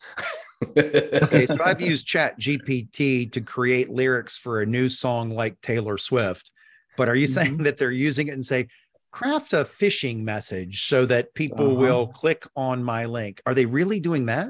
okay, 0.78 1.46
so 1.46 1.58
I've 1.64 1.82
used 1.82 2.06
Chat 2.06 2.40
GPT 2.40 3.32
to 3.32 3.42
create 3.42 3.90
lyrics 3.90 4.38
for 4.38 4.62
a 4.62 4.66
new 4.66 4.90
song 4.90 5.32
like 5.32 5.60
Taylor 5.62 5.98
Swift. 5.98 6.52
But 6.98 7.08
are 7.08 7.16
you 7.16 7.28
mm-hmm. 7.28 7.34
saying 7.34 7.58
that 7.60 7.78
they're 7.78 7.90
using 7.90 8.28
it 8.28 8.34
and 8.34 8.46
say, 8.46 8.68
craft 9.12 9.54
a 9.54 9.58
phishing 9.58 10.24
message 10.24 10.86
so 10.86 11.06
that 11.06 11.34
people 11.34 11.72
uh-huh. 11.72 11.80
will 11.80 12.08
click 12.08 12.46
on 12.56 12.84
my 12.84 13.06
link? 13.06 13.42
Are 13.46 13.54
they 13.54 13.66
really 13.66 14.00
doing 14.00 14.26
that? 14.28 14.50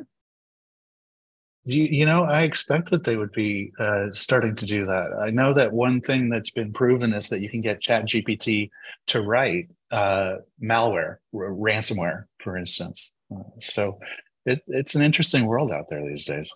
You, 1.64 1.84
you 1.84 2.06
know, 2.06 2.24
I 2.24 2.42
expect 2.42 2.90
that 2.90 3.04
they 3.04 3.18
would 3.18 3.32
be 3.34 3.72
uh, 3.80 4.08
starting 4.12 4.56
to 4.56 4.66
do 4.66 4.86
that. 4.88 5.12
I 5.22 5.30
know 5.30 5.54
that 5.54 5.72
one 5.72 6.02
thing 6.02 6.28
that's 6.28 6.50
been 6.50 6.74
proven 6.74 7.14
is 7.14 7.30
that 7.30 7.42
you 7.42 7.50
can 7.50 7.62
get 7.62 7.82
Chat 7.82 8.06
GPT 8.06 8.72
to 9.08 9.22
write 9.22 9.70
uh, 9.92 10.38
malware, 10.62 11.18
r- 11.36 11.52
ransomware, 11.52 12.26
for 12.40 12.58
instance. 12.58 13.16
Uh, 13.34 13.44
so 13.60 14.00
it's 14.46 14.68
it's 14.70 14.96
an 14.96 15.04
interesting 15.04 15.46
world 15.46 15.72
out 15.72 15.88
there 15.88 16.04
these 16.08 16.26
days. 16.26 16.52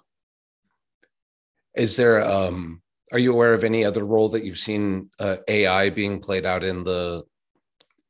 Is 1.75 1.97
there 1.97 2.24
um 2.24 2.81
are 3.12 3.19
you 3.19 3.31
aware 3.31 3.53
of 3.53 3.63
any 3.63 3.85
other 3.85 4.05
role 4.05 4.29
that 4.29 4.43
you've 4.43 4.57
seen 4.57 5.09
uh, 5.19 5.38
AI 5.47 5.91
being 5.91 6.19
played 6.19 6.45
out 6.45 6.63
in 6.63 6.83
the 6.83 7.24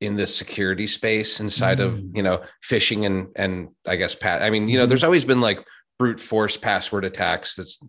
in 0.05 0.15
the 0.15 0.27
security 0.27 0.87
space 0.87 1.39
inside 1.39 1.79
mm. 1.79 1.85
of 1.85 2.03
you 2.13 2.23
know 2.23 2.41
phishing 2.67 3.05
and 3.05 3.27
and 3.35 3.69
I 3.85 3.95
guess 3.95 4.15
pat 4.15 4.41
I 4.41 4.49
mean 4.49 4.67
you 4.67 4.77
know 4.77 4.83
mm-hmm. 4.83 4.89
there's 4.89 5.03
always 5.03 5.25
been 5.25 5.41
like 5.41 5.65
brute 5.97 6.19
force 6.19 6.57
password 6.57 7.05
attacks 7.05 7.55
that's 7.55 7.79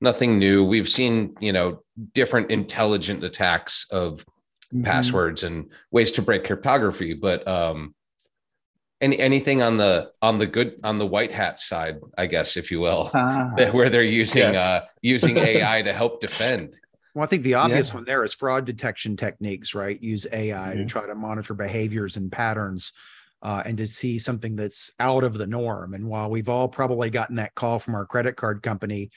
nothing 0.00 0.38
new 0.38 0.64
we've 0.64 0.88
seen 0.88 1.34
you 1.40 1.52
know 1.52 1.82
different 2.14 2.50
intelligent 2.50 3.24
attacks 3.24 3.86
of 3.90 4.20
mm-hmm. 4.20 4.82
passwords 4.82 5.42
and 5.42 5.70
ways 5.90 6.12
to 6.12 6.22
break 6.22 6.44
cryptography 6.44 7.14
but 7.14 7.46
um 7.48 7.94
any 9.00 9.18
anything 9.18 9.62
on 9.62 9.76
the 9.76 10.10
on 10.22 10.38
the 10.38 10.46
good 10.46 10.78
on 10.84 10.98
the 10.98 11.06
white 11.06 11.32
hat 11.32 11.58
side 11.58 11.98
i 12.16 12.26
guess 12.26 12.56
if 12.56 12.70
you 12.70 12.80
will 12.80 13.10
ah, 13.14 13.50
where 13.72 13.90
they're 13.90 14.02
using 14.02 14.42
yes. 14.42 14.60
uh 14.60 14.84
using 15.02 15.36
ai 15.38 15.82
to 15.82 15.92
help 15.92 16.20
defend 16.20 16.76
well, 17.16 17.24
I 17.24 17.28
think 17.28 17.44
the 17.44 17.54
obvious 17.54 17.88
yeah. 17.88 17.94
one 17.94 18.04
there 18.04 18.24
is 18.24 18.34
fraud 18.34 18.66
detection 18.66 19.16
techniques, 19.16 19.74
right? 19.74 20.00
Use 20.02 20.26
AI 20.30 20.54
mm-hmm. 20.54 20.80
to 20.80 20.84
try 20.84 21.06
to 21.06 21.14
monitor 21.14 21.54
behaviors 21.54 22.18
and 22.18 22.30
patterns 22.30 22.92
uh, 23.40 23.62
and 23.64 23.78
to 23.78 23.86
see 23.86 24.18
something 24.18 24.54
that's 24.54 24.92
out 25.00 25.24
of 25.24 25.32
the 25.32 25.46
norm. 25.46 25.94
And 25.94 26.08
while 26.08 26.28
we've 26.28 26.50
all 26.50 26.68
probably 26.68 27.08
gotten 27.08 27.36
that 27.36 27.54
call 27.54 27.78
from 27.78 27.94
our 27.94 28.04
credit 28.04 28.36
card 28.36 28.62
company 28.62 29.10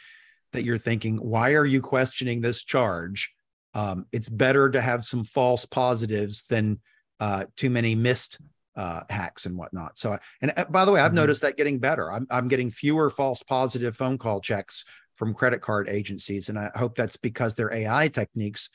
that 0.54 0.64
you're 0.64 0.78
thinking, 0.78 1.18
why 1.18 1.56
are 1.56 1.66
you 1.66 1.82
questioning 1.82 2.40
this 2.40 2.64
charge? 2.64 3.36
Um, 3.74 4.06
it's 4.14 4.30
better 4.30 4.70
to 4.70 4.80
have 4.80 5.04
some 5.04 5.26
false 5.26 5.66
positives 5.66 6.46
than 6.46 6.80
uh, 7.20 7.48
too 7.58 7.70
many 7.70 7.96
missed 7.96 8.40
uh, 8.78 9.02
hacks 9.10 9.46
and 9.46 9.58
whatnot. 9.58 10.00
So, 10.00 10.18
and 10.42 10.54
uh, 10.56 10.64
by 10.70 10.86
the 10.86 10.94
way, 10.94 11.02
I've 11.02 11.08
mm-hmm. 11.08 11.18
noticed 11.18 11.42
that 11.42 11.58
getting 11.58 11.80
better. 11.80 12.10
I'm, 12.10 12.28
I'm 12.32 12.48
getting 12.48 12.72
fewer 12.72 13.10
false 13.10 13.44
positive 13.44 13.98
phone 13.98 14.18
call 14.18 14.40
checks 14.40 14.86
from 15.20 15.34
credit 15.34 15.60
card 15.62 15.90
agencies. 15.90 16.48
And 16.48 16.58
I 16.58 16.72
hope 16.76 16.96
that's 16.96 17.18
because 17.18 17.54
their 17.54 17.74
AI 17.74 18.08
techniques 18.08 18.70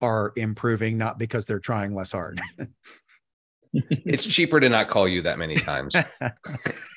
are 0.00 0.32
improving, 0.36 0.96
not 0.96 1.18
because 1.18 1.44
they're 1.44 1.58
trying 1.58 1.92
less 1.92 2.12
hard. 2.12 2.40
it's 3.72 4.24
cheaper 4.24 4.60
to 4.60 4.68
not 4.68 4.90
call 4.90 5.08
you 5.08 5.22
that 5.22 5.40
many 5.40 5.56
times. 5.56 5.96
All 6.22 6.30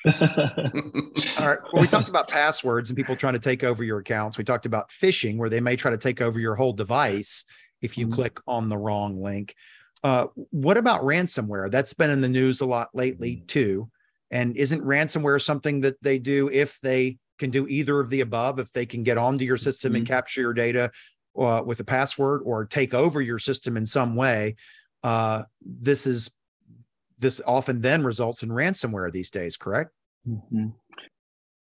right. 0.06 1.58
Well, 1.72 1.80
we 1.80 1.88
talked 1.88 2.08
about 2.08 2.28
passwords 2.28 2.90
and 2.90 2.96
people 2.96 3.16
trying 3.16 3.32
to 3.32 3.40
take 3.40 3.64
over 3.64 3.82
your 3.82 3.98
accounts. 3.98 4.38
We 4.38 4.44
talked 4.44 4.66
about 4.66 4.90
phishing, 4.90 5.36
where 5.36 5.50
they 5.50 5.60
may 5.60 5.74
try 5.74 5.90
to 5.90 5.98
take 5.98 6.20
over 6.20 6.38
your 6.38 6.54
whole 6.54 6.72
device 6.72 7.44
if 7.82 7.98
you 7.98 8.06
mm-hmm. 8.06 8.14
click 8.14 8.38
on 8.46 8.68
the 8.68 8.78
wrong 8.78 9.20
link. 9.20 9.56
Uh, 10.04 10.28
what 10.50 10.78
about 10.78 11.02
ransomware? 11.02 11.72
That's 11.72 11.92
been 11.92 12.10
in 12.10 12.20
the 12.20 12.28
news 12.28 12.60
a 12.60 12.66
lot 12.66 12.90
lately, 12.94 13.42
too. 13.48 13.90
And 14.30 14.56
isn't 14.56 14.84
ransomware 14.84 15.42
something 15.42 15.80
that 15.80 16.00
they 16.02 16.20
do 16.20 16.48
if 16.48 16.78
they 16.80 17.18
can 17.38 17.50
do 17.50 17.66
either 17.66 18.00
of 18.00 18.10
the 18.10 18.20
above 18.20 18.58
if 18.58 18.72
they 18.72 18.86
can 18.86 19.02
get 19.02 19.18
onto 19.18 19.44
your 19.44 19.56
system 19.56 19.90
mm-hmm. 19.90 19.98
and 19.98 20.06
capture 20.06 20.40
your 20.40 20.52
data 20.52 20.90
uh, 21.38 21.62
with 21.64 21.80
a 21.80 21.84
password 21.84 22.42
or 22.44 22.64
take 22.64 22.94
over 22.94 23.20
your 23.20 23.38
system 23.38 23.76
in 23.76 23.86
some 23.86 24.14
way 24.14 24.54
uh, 25.02 25.42
this 25.60 26.06
is 26.06 26.30
this 27.18 27.40
often 27.46 27.80
then 27.80 28.04
results 28.04 28.42
in 28.42 28.50
ransomware 28.50 29.10
these 29.10 29.30
days 29.30 29.56
correct 29.56 29.90
mm-hmm. 30.28 30.68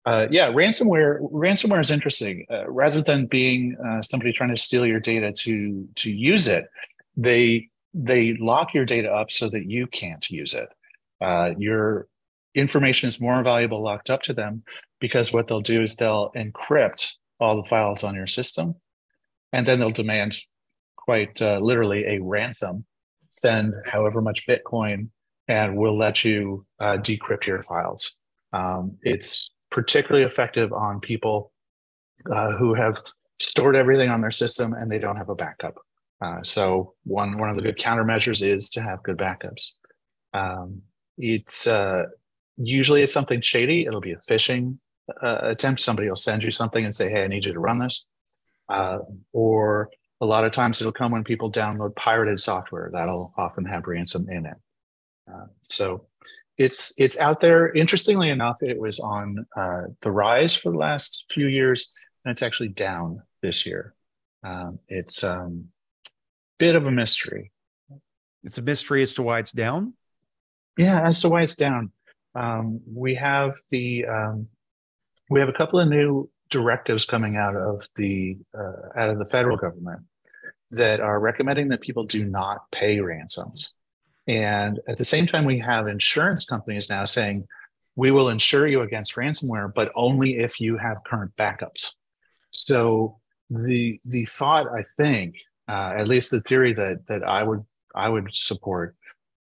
uh, 0.06 0.28
yeah 0.32 0.52
ransomware 0.52 1.20
ransomware 1.32 1.82
is 1.82 1.92
interesting 1.92 2.46
uh, 2.52 2.70
rather 2.70 3.02
than 3.02 3.26
being 3.28 3.78
uh, 3.86 4.02
somebody 4.02 4.34
trying 4.34 4.54
to 4.54 4.62
steal 4.62 4.86
your 4.86 5.00
data 5.00 5.32
to 5.32 5.88
to 5.96 6.12
use 6.12 6.48
it 6.48 6.66
they 7.16 7.70
they 7.94 8.34
lock 8.36 8.74
your 8.74 8.86
data 8.86 9.12
up 9.12 9.30
so 9.30 9.50
that 9.50 9.66
you 9.66 9.86
can't 9.88 10.30
use 10.30 10.54
it 10.54 10.70
uh, 11.22 11.54
your 11.58 12.08
information 12.56 13.08
is 13.08 13.22
more 13.22 13.42
valuable 13.44 13.84
locked 13.84 14.10
up 14.10 14.22
to 14.24 14.34
them 14.34 14.64
because 15.00 15.32
what 15.32 15.48
they'll 15.48 15.62
do 15.62 15.82
is 15.82 15.96
they'll 15.96 16.32
encrypt 16.36 17.14
all 17.40 17.62
the 17.62 17.68
files 17.68 18.04
on 18.04 18.16
your 18.16 18.28
system 18.28 18.76
and 19.54 19.66
then 19.66 19.80
they'll 19.80 19.92
demand 19.92 20.36
quite 20.96 21.42
uh, 21.42 21.60
literally 21.60 22.06
a 22.06 22.20
ransom. 22.22 22.86
Send 23.32 23.74
however 23.86 24.22
much 24.22 24.46
bitcoin 24.46 25.10
and 25.48 25.76
we'll 25.76 25.98
let 25.98 26.24
you 26.24 26.66
uh, 26.80 26.98
decrypt 26.98 27.46
your 27.46 27.64
files. 27.64 28.16
Um, 28.54 28.98
it's 29.02 29.52
particularly 29.72 30.28
effective 30.28 30.72
on 30.74 31.00
people 31.00 31.52
uh, 32.32 32.52
who 32.58 32.74
have 32.74 33.02
stored 33.40 33.76
everything 33.76 34.10
on 34.10 34.22
their 34.22 34.32
system 34.32 34.74
and 34.74 34.92
they 34.92 35.00
don't 35.00 35.16
have 35.16 35.30
a 35.30 35.36
backup. 35.36 35.76
Uh, 36.22 36.44
so 36.44 36.94
one 37.04 37.38
one 37.40 37.50
of 37.50 37.56
the 37.56 37.64
good 37.64 37.80
countermeasures 37.80 38.46
is 38.46 38.70
to 38.70 38.82
have 38.82 39.02
good 39.02 39.18
backups. 39.18 39.72
Um, 40.34 40.84
it's 41.18 41.66
uh, 41.66 42.04
usually 42.58 43.02
it's 43.02 43.14
something 43.14 43.42
shady. 43.42 43.86
It'll 43.86 44.02
be 44.02 44.14
a 44.14 44.18
phishing 44.18 44.78
uh, 45.22 45.40
attempt. 45.42 45.82
Somebody 45.82 46.10
will 46.10 46.16
send 46.16 46.44
you 46.44 46.52
something 46.52 46.84
and 46.84 46.96
say, 46.96 47.10
"Hey, 47.10 47.24
I 47.24 47.28
need 47.28 47.46
you 47.46 47.54
to 47.54 47.60
run 47.60 47.80
this," 47.80 48.06
uh, 48.70 49.00
or 49.34 49.90
a 50.22 50.26
lot 50.26 50.46
of 50.46 50.52
times 50.52 50.80
it'll 50.80 50.94
come 50.94 51.12
when 51.12 51.24
people 51.24 51.52
download 51.52 51.96
pirated 51.96 52.40
software. 52.40 52.90
That'll 52.94 53.34
often 53.38 53.66
have 53.66 53.88
ransom 53.88 54.28
in 54.30 54.46
it. 54.46 54.58
Uh, 55.32 55.48
so 55.68 56.08
it's 56.58 56.94
it's 56.98 57.18
out 57.18 57.40
there. 57.40 57.72
Interestingly 57.74 58.30
enough, 58.30 58.58
it 58.62 58.80
was 58.80 59.00
on 59.00 59.46
uh, 59.56 59.84
the 60.02 60.12
rise 60.12 60.56
for 60.56 60.72
the 60.72 60.78
last 60.78 61.26
few 61.32 61.48
years, 61.48 61.94
and 62.24 62.32
it's 62.32 62.44
actually 62.44 62.70
down 62.70 63.24
this 63.42 63.66
year. 63.66 63.96
Um, 64.44 64.80
it's 64.88 65.24
a 65.24 65.40
um, 65.40 65.66
bit 66.60 66.76
of 66.76 66.86
a 66.86 66.92
mystery. 66.92 67.52
It's 68.44 68.58
a 68.58 68.62
mystery 68.62 69.02
as 69.02 69.14
to 69.16 69.24
why 69.24 69.40
it's 69.40 69.52
down. 69.52 69.94
Yeah, 70.78 71.02
as 71.02 71.22
to 71.22 71.30
why 71.30 71.42
it's 71.42 71.56
down 71.56 71.92
um, 72.36 72.82
we 72.92 73.16
have 73.16 73.56
the 73.70 74.06
um, 74.06 74.48
we 75.30 75.40
have 75.40 75.50
a 75.50 75.54
couple 75.54 75.80
of 75.80 75.88
new 75.88 76.30
directives 76.50 77.06
coming 77.06 77.38
out 77.38 77.56
of 77.56 77.82
the 77.96 78.38
uh, 78.58 79.00
out 79.00 79.10
of 79.10 79.20
the 79.20 79.26
federal 79.26 79.58
government 79.58 80.02
that 80.72 81.00
are 81.00 81.20
recommending 81.20 81.70
that 81.70 81.82
people 81.82 82.06
do 82.06 82.26
not 82.26 82.70
pay 82.72 83.00
ransoms. 83.00 83.74
And 84.28 84.80
at 84.88 84.98
the 84.98 85.06
same 85.06 85.28
time, 85.28 85.46
we 85.46 85.60
have 85.60 85.88
insurance 85.88 86.46
companies 86.46 86.90
now 86.90 87.06
saying 87.06 87.48
we 87.96 88.12
will 88.12 88.30
insure 88.30 88.68
you 88.68 88.82
against 88.82 89.16
ransomware, 89.16 89.74
but 89.74 89.92
only 89.96 90.38
if 90.38 90.62
you 90.62 90.78
have 90.78 91.04
current 91.06 91.36
backups. 91.36 91.92
So 92.52 93.20
the 93.50 94.00
the 94.06 94.26
thought, 94.26 94.68
I 94.68 94.84
think, 94.98 95.36
uh, 95.68 95.94
at 95.98 96.08
least 96.08 96.32
the 96.32 96.42
theory 96.42 96.74
that 96.74 97.08
that 97.08 97.24
I 97.24 97.44
would 97.44 97.66
I 97.94 98.08
would 98.08 98.34
support 98.34 98.96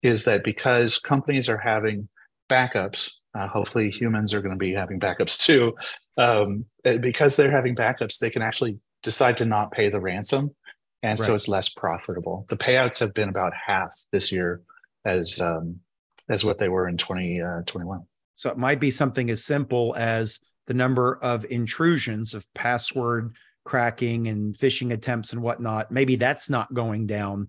is 0.03 0.25
that 0.25 0.45
because 0.45 0.99
companies 0.99 1.49
are 1.49 1.59
having 1.59 2.09
backups. 2.49 3.11
Uh, 3.37 3.49
hopefully, 3.49 3.91
humans 3.91 4.33
are 4.33 4.41
going 4.41 4.55
to 4.55 4.59
be 4.59 4.73
having 4.73 5.01
backups 5.01 5.45
too. 5.45 5.75
Um, 6.17 6.67
eh, 6.85 6.99
because 6.99 7.37
they're 7.37 7.51
having 7.51 7.75
backups, 7.75 8.19
they 8.19 8.31
can 8.31 8.43
actually 8.43 8.79
decide 9.03 9.37
to 9.39 9.45
not 9.45 9.73
pay 9.73 9.89
the 9.89 10.01
ransom, 10.01 10.55
and 11.03 11.19
right. 11.19 11.27
so 11.27 11.35
it's 11.35 11.49
less 11.49 11.69
profitable. 11.69 12.47
The 12.49 12.57
payouts 12.57 13.01
have 13.01 13.15
been 13.15 13.29
about 13.29 13.53
half 13.67 13.91
this 14.13 14.31
year 14.31 14.63
as 15.05 15.41
um, 15.41 15.81
as 16.29 16.45
what 16.45 16.59
they 16.59 16.69
were 16.69 16.89
in 16.89 16.97
2021. 16.97 17.99
Uh, 17.99 18.03
so 18.37 18.51
it 18.51 18.59
might 18.59 18.81
be 18.81 18.91
something 18.91 19.31
as 19.31 19.45
simple 19.45 19.95
as 19.97 20.41
the 20.67 20.75
number 20.75 21.19
of 21.23 21.45
intrusions 21.51 22.35
of 22.35 22.47
password 22.55 23.35
cracking 23.65 24.29
and 24.29 24.55
phishing 24.55 24.93
attempts 24.93 25.33
and 25.33 25.43
whatnot. 25.43 25.91
Maybe 25.91 26.17
that's 26.17 26.51
not 26.51 26.73
going 26.75 27.07
down, 27.07 27.49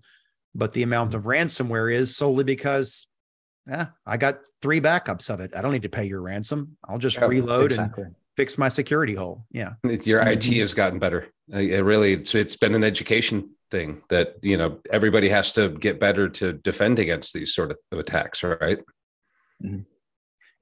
but 0.54 0.72
the 0.72 0.82
amount 0.82 1.14
of 1.14 1.24
ransomware 1.24 1.92
is 1.92 2.16
solely 2.16 2.44
because 2.44 3.06
yeah, 3.66 3.88
I 4.06 4.16
got 4.16 4.40
three 4.62 4.80
backups 4.80 5.30
of 5.30 5.40
it. 5.40 5.54
I 5.56 5.62
don't 5.62 5.72
need 5.72 5.82
to 5.82 5.88
pay 5.88 6.04
your 6.04 6.20
ransom. 6.20 6.76
I'll 6.88 6.98
just 6.98 7.20
oh, 7.20 7.28
reload 7.28 7.72
exactly. 7.72 8.04
and 8.04 8.14
fix 8.36 8.58
my 8.58 8.68
security 8.68 9.14
hole. 9.14 9.44
Yeah. 9.50 9.74
Your 9.82 10.20
IT 10.20 10.40
mm-hmm. 10.40 10.60
has 10.60 10.74
gotten 10.74 10.98
better. 10.98 11.28
It 11.48 11.84
really, 11.84 12.12
it's, 12.12 12.34
it's 12.34 12.56
been 12.56 12.74
an 12.74 12.84
education 12.84 13.50
thing 13.70 14.02
that, 14.08 14.36
you 14.42 14.56
know, 14.56 14.78
everybody 14.90 15.28
has 15.28 15.52
to 15.54 15.70
get 15.70 15.98
better 15.98 16.28
to 16.28 16.52
defend 16.52 16.98
against 16.98 17.32
these 17.32 17.54
sort 17.54 17.70
of 17.70 17.78
attacks, 17.92 18.42
right? 18.42 18.78
Mm-hmm. 19.64 19.80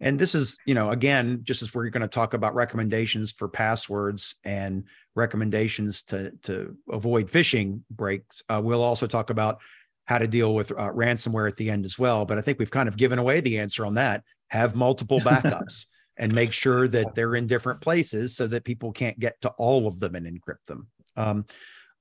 And 0.00 0.18
this 0.18 0.34
is, 0.34 0.58
you 0.66 0.74
know, 0.74 0.90
again, 0.90 1.40
just 1.44 1.62
as 1.62 1.74
we're 1.74 1.88
going 1.88 2.02
to 2.02 2.08
talk 2.08 2.34
about 2.34 2.54
recommendations 2.54 3.32
for 3.32 3.48
passwords 3.48 4.36
and 4.44 4.84
recommendations 5.14 6.02
to 6.04 6.32
to 6.42 6.76
avoid 6.90 7.28
phishing 7.28 7.82
breaks, 7.90 8.42
uh, 8.48 8.60
we'll 8.62 8.82
also 8.82 9.06
talk 9.06 9.30
about 9.30 9.62
how 10.06 10.18
to 10.18 10.26
deal 10.26 10.54
with 10.54 10.70
uh, 10.72 10.90
ransomware 10.90 11.48
at 11.48 11.56
the 11.56 11.70
end 11.70 11.84
as 11.84 11.98
well. 11.98 12.24
But 12.24 12.38
I 12.38 12.40
think 12.40 12.58
we've 12.58 12.70
kind 12.70 12.88
of 12.88 12.96
given 12.96 13.18
away 13.18 13.40
the 13.40 13.58
answer 13.58 13.86
on 13.86 13.94
that. 13.94 14.22
Have 14.48 14.74
multiple 14.74 15.20
backups 15.20 15.86
and 16.16 16.34
make 16.34 16.52
sure 16.52 16.86
that 16.88 17.14
they're 17.14 17.34
in 17.34 17.46
different 17.46 17.80
places 17.80 18.36
so 18.36 18.46
that 18.46 18.64
people 18.64 18.92
can't 18.92 19.18
get 19.18 19.40
to 19.40 19.48
all 19.50 19.86
of 19.86 20.00
them 20.00 20.14
and 20.14 20.26
encrypt 20.26 20.64
them. 20.66 20.88
Um, 21.16 21.46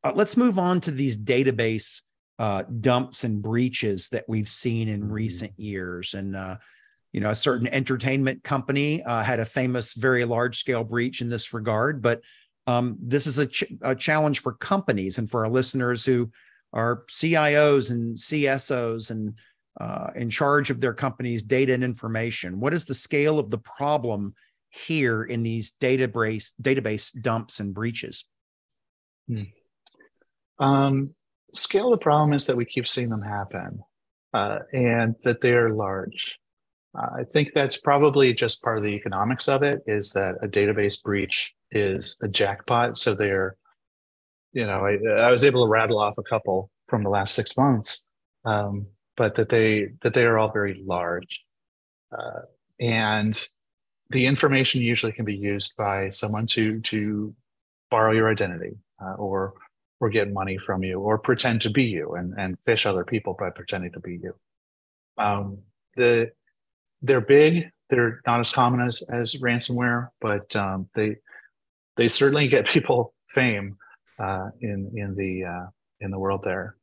uh, 0.04 0.12
let's 0.16 0.38
move 0.38 0.60
on 0.60 0.82
to 0.82 0.92
these 0.92 1.18
database 1.18 2.02
uh, 2.40 2.64
dumps 2.82 3.24
and 3.24 3.42
breaches 3.42 4.10
that 4.10 4.26
we've 4.28 4.50
seen 4.50 4.90
in 4.90 5.02
mm-hmm. 5.02 5.12
recent 5.12 5.58
years. 5.58 6.14
And, 6.14 6.36
uh, 6.36 6.58
you 7.12 7.22
know, 7.22 7.30
a 7.30 7.36
certain 7.36 7.68
entertainment 7.68 8.44
company 8.44 9.04
uh, 9.04 9.24
had 9.24 9.40
a 9.40 9.46
famous, 9.46 9.94
very 9.94 10.26
large 10.26 10.60
scale 10.60 10.84
breach 10.84 11.22
in 11.22 11.30
this 11.30 11.54
regard. 11.54 12.02
But 12.02 12.22
um, 12.68 12.98
this 13.00 13.28
is 13.28 13.38
a, 13.38 13.48
ch- 13.48 13.72
a 13.82 13.96
challenge 13.96 14.42
for 14.42 14.54
companies 14.54 15.18
and 15.18 15.30
for 15.30 15.46
our 15.46 15.52
listeners 15.52 16.06
who 16.06 16.32
are 16.74 17.04
CIOs 17.10 17.92
and 17.92 18.18
CSOs 18.18 19.12
and 19.12 19.36
uh, 19.80 20.08
in 20.16 20.30
charge 20.30 20.70
of 20.70 20.80
their 20.80 20.94
company's 20.94 21.44
data 21.44 21.74
and 21.74 21.84
information? 21.84 22.60
What 22.60 22.74
is 22.74 22.86
the 22.86 22.94
scale 22.94 23.40
of 23.40 23.50
the 23.50 23.58
problem 23.58 24.34
here 24.70 25.24
in 25.24 25.44
these 25.44 25.72
database 25.72 26.52
database 26.62 27.12
dumps 27.22 27.60
and 27.60 27.74
breaches? 27.74 28.26
Hmm. 29.28 29.44
Um, 30.60 31.16
scale 31.54 31.94
of 31.94 32.00
the 32.00 32.04
problem 32.04 32.34
is 32.34 32.46
that 32.48 32.58
we 32.58 32.66
keep 32.66 32.88
seeing 32.88 33.10
them 33.10 33.22
happen, 33.22 33.80
uh, 34.34 34.60
and 34.74 35.16
that 35.24 35.42
they 35.42 35.54
are 35.54 35.74
large. 35.74 36.40
Uh, 36.98 37.08
I 37.20 37.24
think 37.24 37.54
that's 37.54 37.78
probably 37.78 38.34
just 38.34 38.64
part 38.64 38.78
of 38.78 38.84
the 38.84 38.90
economics 38.90 39.48
of 39.48 39.64
it. 39.64 39.82
Is 39.88 40.12
that 40.12 40.36
a 40.42 40.48
database 40.48 41.02
breach 41.02 41.54
is 41.72 42.18
a 42.22 42.28
jackpot? 42.28 42.98
So 42.98 43.16
they're, 43.16 43.58
you 44.54 44.66
know, 44.66 44.86
I, 44.86 45.26
I 45.26 45.32
was 45.32 45.44
able 45.44 45.66
to 45.66 45.70
rattle 45.70 46.00
off 46.00 46.18
a 46.18 46.24
couple 46.24 46.70
from 46.88 47.04
the 47.04 47.10
last 47.10 47.34
six 47.34 47.58
months, 47.58 48.06
um, 48.46 48.88
but 49.18 49.36
that 49.36 49.50
they 49.50 49.90
that 50.02 50.14
they 50.14 50.24
are 50.24 50.38
all 50.38 50.52
very 50.52 50.82
large, 50.86 51.44
uh, 52.18 52.42
and 52.80 53.44
the 54.12 54.28
information 54.28 54.82
usually 54.82 55.12
can 55.12 55.26
be 55.26 55.36
used 55.36 55.76
by 55.76 56.10
someone 56.12 56.46
to 56.48 56.80
to 56.82 57.36
borrow 57.90 58.12
your 58.12 58.30
identity 58.30 58.78
uh, 59.04 59.14
or 59.14 59.54
or 60.00 60.10
get 60.10 60.32
money 60.32 60.58
from 60.58 60.84
you 60.84 61.00
or 61.00 61.18
pretend 61.18 61.62
to 61.62 61.70
be 61.70 61.84
you 61.84 62.14
and 62.14 62.34
and 62.38 62.58
fish 62.66 62.86
other 62.86 63.04
people 63.04 63.36
by 63.40 63.50
pretending 63.50 63.92
to 63.92 64.00
be 64.00 64.20
you. 64.22 64.36
Um, 65.18 65.60
the 65.96 66.32
they're 67.02 67.22
big. 67.22 67.70
They're 67.90 68.22
not 68.28 68.40
as 68.40 68.52
common 68.52 68.82
as 68.82 69.02
as 69.12 69.36
ransomware, 69.36 70.10
but 70.22 70.56
um, 70.56 70.90
they 70.94 71.18
they 71.98 72.08
certainly 72.08 72.48
get 72.48 72.68
people 72.76 73.16
fame 73.30 73.78
uh, 74.24 74.50
in 74.62 74.92
in 74.96 75.16
the 75.16 75.44
uh, 75.44 75.66
in 76.00 76.12
the 76.12 76.20
world 76.20 76.42
there. 76.44 76.76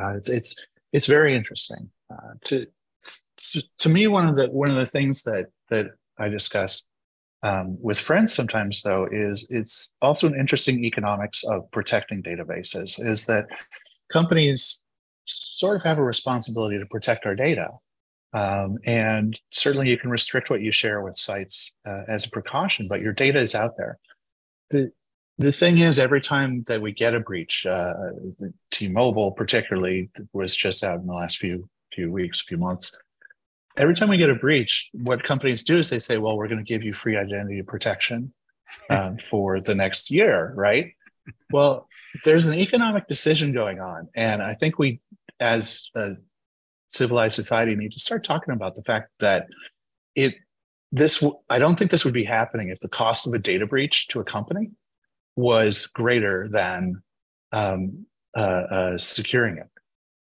Uh, 0.00 0.16
it's 0.16 0.28
it's 0.28 0.66
it's 0.92 1.06
very 1.06 1.34
interesting. 1.34 1.90
Uh, 2.10 2.32
to, 2.44 2.66
to 3.78 3.88
me, 3.88 4.06
one 4.06 4.28
of 4.28 4.36
the 4.36 4.46
one 4.46 4.70
of 4.70 4.76
the 4.76 4.86
things 4.86 5.22
that 5.24 5.46
that 5.70 5.86
I 6.18 6.28
discuss 6.28 6.88
um, 7.42 7.76
with 7.80 7.98
friends 7.98 8.34
sometimes, 8.34 8.82
though, 8.82 9.06
is 9.10 9.46
it's 9.50 9.92
also 10.02 10.26
an 10.26 10.38
interesting 10.38 10.84
economics 10.84 11.44
of 11.44 11.70
protecting 11.70 12.22
databases. 12.22 12.98
Is 12.98 13.26
that 13.26 13.46
companies 14.12 14.84
sort 15.26 15.76
of 15.76 15.82
have 15.82 15.98
a 15.98 16.02
responsibility 16.02 16.78
to 16.78 16.86
protect 16.86 17.26
our 17.26 17.34
data, 17.34 17.68
um, 18.32 18.78
and 18.84 19.38
certainly 19.50 19.88
you 19.88 19.98
can 19.98 20.10
restrict 20.10 20.50
what 20.50 20.62
you 20.62 20.72
share 20.72 21.02
with 21.02 21.16
sites 21.16 21.72
uh, 21.86 22.02
as 22.08 22.24
a 22.24 22.30
precaution, 22.30 22.88
but 22.88 23.00
your 23.00 23.12
data 23.12 23.40
is 23.40 23.54
out 23.54 23.76
there. 23.76 23.98
The 24.70 24.92
the 25.38 25.52
thing 25.52 25.78
is, 25.78 25.98
every 25.98 26.20
time 26.20 26.64
that 26.66 26.82
we 26.82 26.92
get 26.92 27.14
a 27.14 27.20
breach, 27.20 27.64
uh, 27.64 27.94
T-Mobile 28.70 29.32
particularly 29.32 30.10
was 30.32 30.56
just 30.56 30.82
out 30.84 31.00
in 31.00 31.06
the 31.06 31.14
last 31.14 31.38
few 31.38 31.68
few 31.92 32.10
weeks, 32.12 32.40
few 32.40 32.58
months 32.58 32.96
every 33.78 33.94
time 33.94 34.08
we 34.08 34.16
get 34.16 34.28
a 34.28 34.34
breach, 34.34 34.90
what 34.92 35.22
companies 35.22 35.62
do 35.62 35.78
is 35.78 35.88
they 35.88 35.98
say, 35.98 36.18
well, 36.18 36.36
we're 36.36 36.48
going 36.48 36.64
to 36.64 36.68
give 36.68 36.82
you 36.82 36.92
free 36.92 37.16
identity 37.16 37.62
protection 37.62 38.34
um, 38.90 39.16
for 39.18 39.60
the 39.60 39.74
next 39.74 40.10
year, 40.10 40.52
right? 40.56 40.92
Well, 41.50 41.88
there's 42.24 42.46
an 42.46 42.54
economic 42.54 43.06
decision 43.06 43.52
going 43.52 43.80
on. 43.80 44.08
And 44.14 44.42
I 44.42 44.54
think 44.54 44.78
we, 44.78 45.00
as 45.40 45.90
a 45.94 46.12
civilized 46.88 47.34
society, 47.34 47.76
need 47.76 47.92
to 47.92 48.00
start 48.00 48.24
talking 48.24 48.52
about 48.52 48.74
the 48.74 48.82
fact 48.82 49.10
that 49.20 49.46
it, 50.14 50.34
this, 50.90 51.22
I 51.50 51.58
don't 51.58 51.78
think 51.78 51.90
this 51.90 52.04
would 52.04 52.14
be 52.14 52.24
happening 52.24 52.70
if 52.70 52.80
the 52.80 52.88
cost 52.88 53.26
of 53.26 53.34
a 53.34 53.38
data 53.38 53.66
breach 53.66 54.08
to 54.08 54.20
a 54.20 54.24
company 54.24 54.70
was 55.38 55.86
greater 55.86 56.48
than 56.50 57.00
um, 57.52 58.06
uh, 58.36 58.40
uh, 58.40 58.98
securing 58.98 59.58
it. 59.58 59.68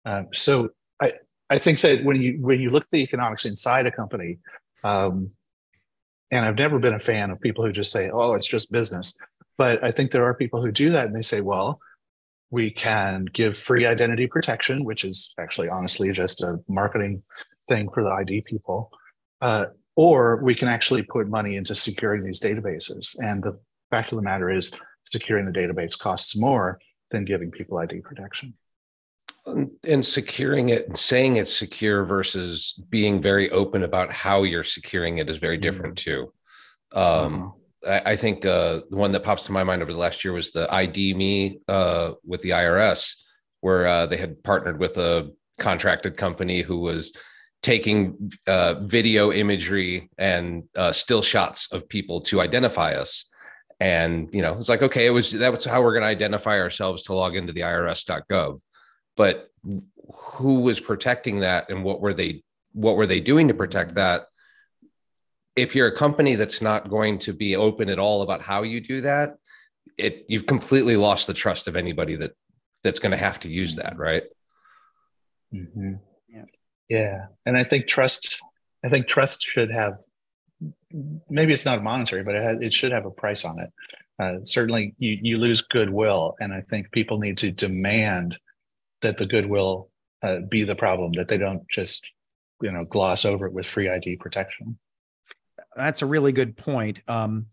Uh, 0.06 0.24
so 0.32 0.70
I, 1.02 1.12
I 1.50 1.58
think 1.58 1.82
that 1.82 2.06
when 2.06 2.22
you 2.22 2.38
when 2.40 2.62
you 2.62 2.70
look 2.70 2.84
at 2.84 2.92
the 2.94 3.04
economics 3.04 3.44
inside 3.46 3.86
a 3.86 3.92
company, 3.92 4.40
um, 4.86 5.32
and 6.32 6.46
I've 6.46 6.56
never 6.56 6.80
been 6.80 6.94
a 6.94 7.00
fan 7.00 7.30
of 7.30 7.42
people 7.42 7.66
who 7.66 7.74
just 7.74 7.92
say, 7.92 8.10
"Oh, 8.10 8.36
it's 8.36 8.48
just 8.48 8.72
business," 8.72 9.14
but 9.58 9.84
I 9.84 9.92
think 9.92 10.12
there 10.12 10.24
are 10.24 10.34
people 10.34 10.62
who 10.62 10.72
do 10.72 10.92
that 10.94 11.08
and 11.08 11.16
they 11.16 11.22
say, 11.22 11.42
"Well, 11.42 11.82
we 12.50 12.72
can 12.72 13.26
give 13.26 13.58
free 13.58 13.86
identity 13.86 14.28
protection, 14.28 14.86
which 14.86 15.04
is 15.04 15.34
actually 15.38 15.68
honestly 15.68 16.14
just 16.14 16.42
a 16.42 16.58
marketing 16.70 17.22
thing 17.68 17.90
for 17.94 18.02
the 18.02 18.12
ID 18.12 18.42
people, 18.42 18.92
uh, 19.42 19.66
or 19.98 20.42
we 20.42 20.56
can 20.56 20.70
actually 20.70 21.04
put 21.04 21.28
money 21.28 21.58
into 21.58 21.76
securing 21.76 22.24
these 22.24 22.40
databases." 22.40 23.14
And 23.20 23.44
the 23.44 23.60
fact 23.92 24.14
of 24.14 24.16
the 24.16 24.24
matter 24.24 24.50
is, 24.50 24.72
securing 25.06 25.46
the 25.46 25.52
database 25.52 25.98
costs 25.98 26.38
more 26.38 26.80
than 27.12 27.26
giving 27.26 27.52
people 27.52 27.78
ID 27.78 28.02
protection 28.02 28.54
and 29.46 30.06
securing 30.06 30.70
it 30.70 30.88
and 30.88 30.98
saying 30.98 31.38
it's 31.38 31.56
secure 31.56 32.04
versus 32.04 32.80
being 32.90 33.22
very 33.22 33.50
open 33.52 33.84
about 33.84 34.12
how 34.12 34.44
you're 34.44 34.64
securing 34.64 35.18
it 35.18 35.30
is 35.30 35.38
very 35.38 35.58
different 35.58 35.96
mm-hmm. 35.96 36.26
too. 36.26 36.34
Um, 36.94 37.56
mm-hmm. 37.84 37.90
I, 37.90 38.12
I, 38.12 38.16
think 38.16 38.46
uh, 38.46 38.82
the 38.90 38.98
one 38.98 39.12
that 39.14 39.24
pops 39.24 39.46
to 39.46 39.52
my 39.52 39.64
mind 39.64 39.82
over 39.82 39.92
the 39.92 39.98
last 39.98 40.24
year 40.24 40.34
was 40.34 40.52
the 40.52 40.72
ID.me 40.72 41.62
uh, 41.68 42.14
with 42.24 42.42
the 42.42 42.52
IRS, 42.52 43.16
where 43.62 43.88
uh, 43.88 44.06
they 44.06 44.18
had 44.18 44.44
partnered 44.44 44.80
with 44.80 44.98
a 44.98 45.32
contracted 45.58 46.18
company 46.18 46.62
who 46.62 46.80
was 46.80 47.16
taking 47.64 48.32
uh, 48.48 48.76
video 48.82 49.32
imagery 49.32 50.10
and 50.18 50.64
uh, 50.76 50.92
still 50.92 51.22
shots 51.22 51.72
of 51.72 51.88
people 51.88 52.22
to 52.22 52.42
identify 52.42 52.94
us. 52.94 53.26
And 53.82 54.34
you 54.34 54.42
know, 54.42 54.54
it's 54.58 54.70
like 54.70 54.84
okay, 54.84 55.06
it 55.06 55.10
was 55.10 55.32
that 55.32 55.52
was 55.52 55.66
how 55.66 55.82
we're 55.82 55.94
going 55.94 56.04
to 56.04 56.08
identify 56.08 56.60
ourselves 56.60 57.04
to 57.04 57.14
log 57.14 57.36
into 57.36 57.52
the 57.52 57.62
IRS.gov 57.62 58.62
but 59.18 59.50
who 60.14 60.62
was 60.62 60.80
protecting 60.80 61.42
that 61.42 61.70
and 61.70 61.84
what 61.84 62.02
were 62.02 62.14
they 62.14 62.44
what 62.74 62.96
were 62.96 63.08
they 63.08 63.20
doing 63.20 63.48
to 63.50 63.54
protect 63.54 63.96
that? 63.96 64.28
If 65.56 65.76
you're 65.76 65.88
a 65.88 65.96
company 65.96 66.36
that's 66.36 66.62
not 66.62 66.90
going 66.90 67.20
to 67.20 67.34
be 67.34 67.56
open 67.56 67.90
at 67.90 68.00
all 68.00 68.22
about 68.22 68.42
how 68.42 68.64
you 68.64 68.80
do 68.82 69.02
that 69.02 69.36
it 69.98 70.26
you've 70.30 70.46
completely 70.46 70.96
lost 70.96 71.28
the 71.28 71.34
trust 71.34 71.68
of 71.68 71.76
anybody 71.76 72.16
that 72.16 72.32
that's 72.84 73.00
going 73.00 73.12
to 73.12 73.18
have 73.18 73.40
to 73.42 73.50
use 73.50 73.76
that 73.76 73.98
right? 73.98 74.24
Mm-hmm. 75.54 75.94
yeah. 76.30 76.46
Yeah. 76.88 77.26
And 77.46 77.58
i 77.58 77.64
think 77.64 77.88
trust 77.88 78.40
i 78.86 78.90
think 78.90 79.08
trust 79.08 79.44
should 79.44 79.70
have 79.70 79.98
maybe 81.30 81.54
it's 81.54 81.66
not 81.66 81.84
monetary 81.84 82.24
but 82.24 82.36
it, 82.36 82.44
has, 82.44 82.58
it 82.62 82.74
should 82.74 82.92
have 82.92 83.06
a 83.06 83.12
price 83.12 83.46
on 83.46 83.60
it. 83.60 83.72
Uh, 84.20 84.38
certainly 84.44 84.94
you, 85.00 85.18
you 85.22 85.36
lose 85.36 85.62
goodwill 85.62 86.36
and 86.40 86.54
i 86.54 86.62
think 86.62 86.92
people 86.92 87.18
need 87.18 87.38
to 87.38 87.52
demand 87.52 88.38
that 89.02 89.18
the 89.18 89.26
goodwill 89.26 89.90
uh, 90.24 90.40
be 90.40 90.64
the 90.64 90.76
problem 90.76 91.12
that 91.14 91.28
they 91.28 91.38
don't 91.38 91.68
just 91.68 92.08
you 92.62 92.72
know 92.72 92.86
gloss 92.86 93.26
over 93.26 93.48
it 93.48 93.54
with 93.54 93.66
free 93.66 93.90
id 93.90 94.18
protection. 94.18 94.78
That's 95.76 96.02
a 96.02 96.06
really 96.06 96.32
good 96.32 96.58
point. 96.58 97.02
Um, 97.08 97.48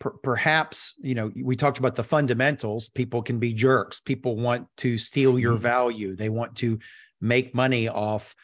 per- 0.00 0.16
perhaps 0.22 0.94
you 1.00 1.14
know 1.14 1.30
we 1.36 1.56
talked 1.56 1.78
about 1.78 1.94
the 1.94 2.02
fundamentals. 2.02 2.88
People 2.88 3.22
can 3.22 3.38
be 3.38 3.52
jerks. 3.52 4.00
People 4.00 4.36
want 4.36 4.66
to 4.78 4.98
steal 4.98 5.38
your 5.38 5.54
mm-hmm. 5.54 5.62
value. 5.62 6.16
They 6.16 6.28
want 6.28 6.56
to 6.56 6.78
make 7.20 7.54
money 7.54 7.88
off 7.88 8.34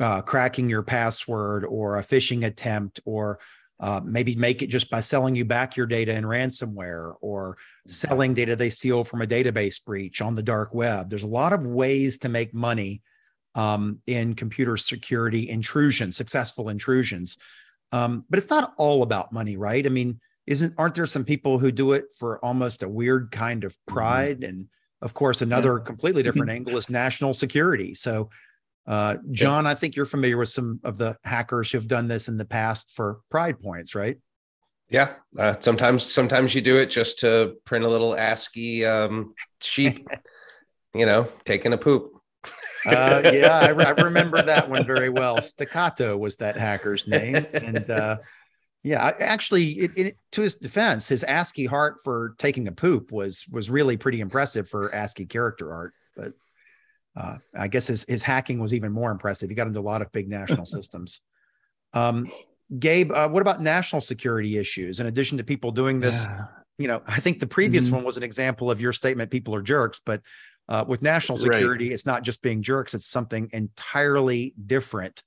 uh, 0.00 0.22
cracking 0.22 0.68
your 0.68 0.82
password 0.82 1.64
or 1.64 1.98
a 1.98 2.02
phishing 2.02 2.44
attempt 2.44 3.00
or 3.04 3.38
uh, 3.80 4.00
maybe 4.04 4.34
make 4.34 4.62
it 4.62 4.68
just 4.68 4.90
by 4.90 5.00
selling 5.00 5.36
you 5.36 5.44
back 5.44 5.76
your 5.76 5.86
data 5.86 6.12
in 6.14 6.24
ransomware 6.24 7.14
or 7.20 7.56
selling 7.86 8.34
data 8.34 8.56
they 8.56 8.70
steal 8.70 9.04
from 9.04 9.22
a 9.22 9.26
database 9.26 9.82
breach 9.84 10.20
on 10.20 10.34
the 10.34 10.42
dark 10.42 10.74
web. 10.74 11.08
There's 11.08 11.22
a 11.22 11.28
lot 11.28 11.52
of 11.52 11.66
ways 11.66 12.18
to 12.18 12.28
make 12.28 12.52
money 12.52 13.02
um, 13.54 14.00
in 14.06 14.34
computer 14.34 14.76
security 14.76 15.48
intrusions, 15.48 16.16
successful 16.16 16.68
intrusions. 16.68 17.38
Um, 17.92 18.24
but 18.28 18.38
it's 18.38 18.50
not 18.50 18.74
all 18.76 19.02
about 19.02 19.32
money, 19.32 19.56
right? 19.56 19.84
I 19.84 19.88
mean, 19.88 20.20
isn't 20.46 20.74
aren't 20.78 20.94
there 20.94 21.06
some 21.06 21.24
people 21.24 21.58
who 21.58 21.70
do 21.70 21.92
it 21.92 22.06
for 22.18 22.42
almost 22.44 22.82
a 22.82 22.88
weird 22.88 23.30
kind 23.30 23.64
of 23.64 23.72
mm-hmm. 23.72 23.94
pride? 23.94 24.44
And 24.44 24.68
of 25.02 25.14
course, 25.14 25.42
another 25.42 25.78
completely 25.78 26.22
different 26.22 26.50
angle 26.50 26.76
is 26.76 26.90
national 26.90 27.34
security. 27.34 27.94
So 27.94 28.30
uh, 28.88 29.18
John, 29.32 29.66
I 29.66 29.74
think 29.74 29.96
you're 29.96 30.06
familiar 30.06 30.38
with 30.38 30.48
some 30.48 30.80
of 30.82 30.96
the 30.96 31.16
hackers 31.22 31.70
who've 31.70 31.86
done 31.86 32.08
this 32.08 32.28
in 32.28 32.38
the 32.38 32.46
past 32.46 32.92
for 32.92 33.20
pride 33.30 33.60
points, 33.60 33.94
right? 33.94 34.16
Yeah, 34.88 35.12
uh, 35.38 35.56
sometimes 35.60 36.02
sometimes 36.04 36.54
you 36.54 36.62
do 36.62 36.78
it 36.78 36.86
just 36.86 37.18
to 37.18 37.56
print 37.66 37.84
a 37.84 37.88
little 37.88 38.14
ASCII 38.14 38.86
um, 38.86 39.34
sheep, 39.60 40.08
you 40.94 41.04
know, 41.04 41.28
taking 41.44 41.74
a 41.74 41.78
poop. 41.78 42.12
uh, 42.86 43.20
yeah, 43.24 43.58
I, 43.58 43.68
re- 43.68 43.84
I, 43.84 43.90
remember 44.02 44.40
that 44.40 44.70
one 44.70 44.86
very 44.86 45.10
well. 45.10 45.36
Stakkato 45.36 46.18
was 46.18 46.36
that 46.36 46.56
hacker's 46.56 47.06
name, 47.06 47.46
and 47.52 47.90
uh, 47.90 48.16
yeah, 48.82 49.12
actually, 49.20 49.72
it, 49.72 49.90
it, 49.96 50.16
to 50.32 50.40
his 50.40 50.54
defense, 50.54 51.06
his 51.08 51.24
ASCII 51.24 51.66
heart 51.66 51.96
for 52.02 52.34
taking 52.38 52.68
a 52.68 52.72
poop 52.72 53.12
was 53.12 53.44
was 53.50 53.68
really 53.68 53.98
pretty 53.98 54.20
impressive 54.20 54.66
for 54.66 54.94
ASCII 54.94 55.26
character 55.26 55.74
art. 55.74 55.92
But 56.16 56.32
uh, 57.18 57.38
I 57.58 57.66
guess 57.66 57.88
his 57.88 58.04
his 58.04 58.22
hacking 58.22 58.60
was 58.60 58.72
even 58.72 58.92
more 58.92 59.10
impressive. 59.10 59.48
He 59.48 59.56
got 59.56 59.66
into 59.66 59.80
a 59.80 59.82
lot 59.82 60.02
of 60.02 60.12
big 60.12 60.28
national 60.28 60.66
systems. 60.76 61.20
Um, 61.92 62.28
Gabe, 62.78 63.10
uh, 63.12 63.28
what 63.28 63.40
about 63.40 63.60
national 63.60 64.00
security 64.00 64.56
issues? 64.56 65.00
In 65.00 65.06
addition 65.06 65.38
to 65.38 65.44
people 65.44 65.72
doing 65.72 66.00
this, 66.00 66.26
yeah. 66.26 66.44
you 66.76 66.86
know, 66.86 67.02
I 67.06 67.18
think 67.18 67.40
the 67.40 67.46
previous 67.46 67.86
mm-hmm. 67.86 67.96
one 67.96 68.04
was 68.04 68.16
an 68.16 68.22
example 68.22 68.70
of 68.70 68.80
your 68.80 68.92
statement: 68.92 69.30
people 69.30 69.54
are 69.54 69.62
jerks. 69.62 70.00
But 70.04 70.22
uh, 70.68 70.84
with 70.86 71.02
national 71.02 71.38
security, 71.38 71.86
right. 71.86 71.92
it's 71.92 72.06
not 72.06 72.22
just 72.22 72.40
being 72.40 72.62
jerks; 72.62 72.94
it's 72.94 73.06
something 73.06 73.50
entirely 73.52 74.54
different. 74.64 75.22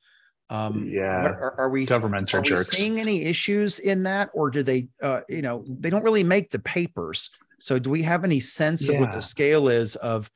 Um, 0.49 0.85
yeah, 0.85 1.29
are, 1.29 1.59
are, 1.59 1.69
we 1.69 1.85
governments 1.85 2.33
are, 2.33 2.39
are 2.39 2.43
jerks? 2.43 2.69
seeing 2.69 2.99
any 2.99 3.23
issues 3.23 3.79
in 3.79 4.03
that, 4.03 4.29
or 4.33 4.49
do 4.49 4.63
they, 4.63 4.87
uh, 5.01 5.21
you 5.27 5.41
know, 5.41 5.65
they 5.67 5.89
don't 5.89 6.03
really 6.03 6.23
make 6.23 6.51
the 6.51 6.59
papers? 6.59 7.31
So, 7.59 7.79
do 7.79 7.89
we 7.89 8.03
have 8.03 8.23
any 8.23 8.39
sense 8.39 8.87
yeah. 8.87 8.95
of 8.95 9.01
what 9.01 9.13
the 9.13 9.21
scale 9.21 9.67
is 9.67 9.95
of 9.95 10.29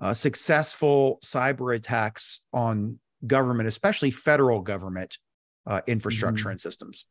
uh, 0.00 0.14
successful 0.14 1.18
cyber 1.24 1.74
attacks 1.74 2.44
on 2.52 2.98
government, 3.26 3.68
especially 3.68 4.10
federal 4.10 4.60
government 4.60 5.18
uh, 5.66 5.80
infrastructure 5.86 6.44
mm-hmm. 6.44 6.50
and 6.52 6.60
systems? 6.60 7.04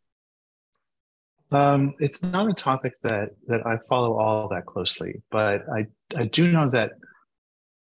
Um, 1.52 1.96
it's 2.00 2.22
not 2.22 2.50
a 2.50 2.54
topic 2.54 2.94
that 3.04 3.30
that 3.48 3.66
I 3.66 3.78
follow 3.88 4.20
all 4.20 4.50
that 4.50 4.66
closely, 4.66 5.22
but 5.32 5.64
I 5.70 5.88
I 6.16 6.26
do 6.26 6.52
know 6.52 6.70
that 6.72 6.92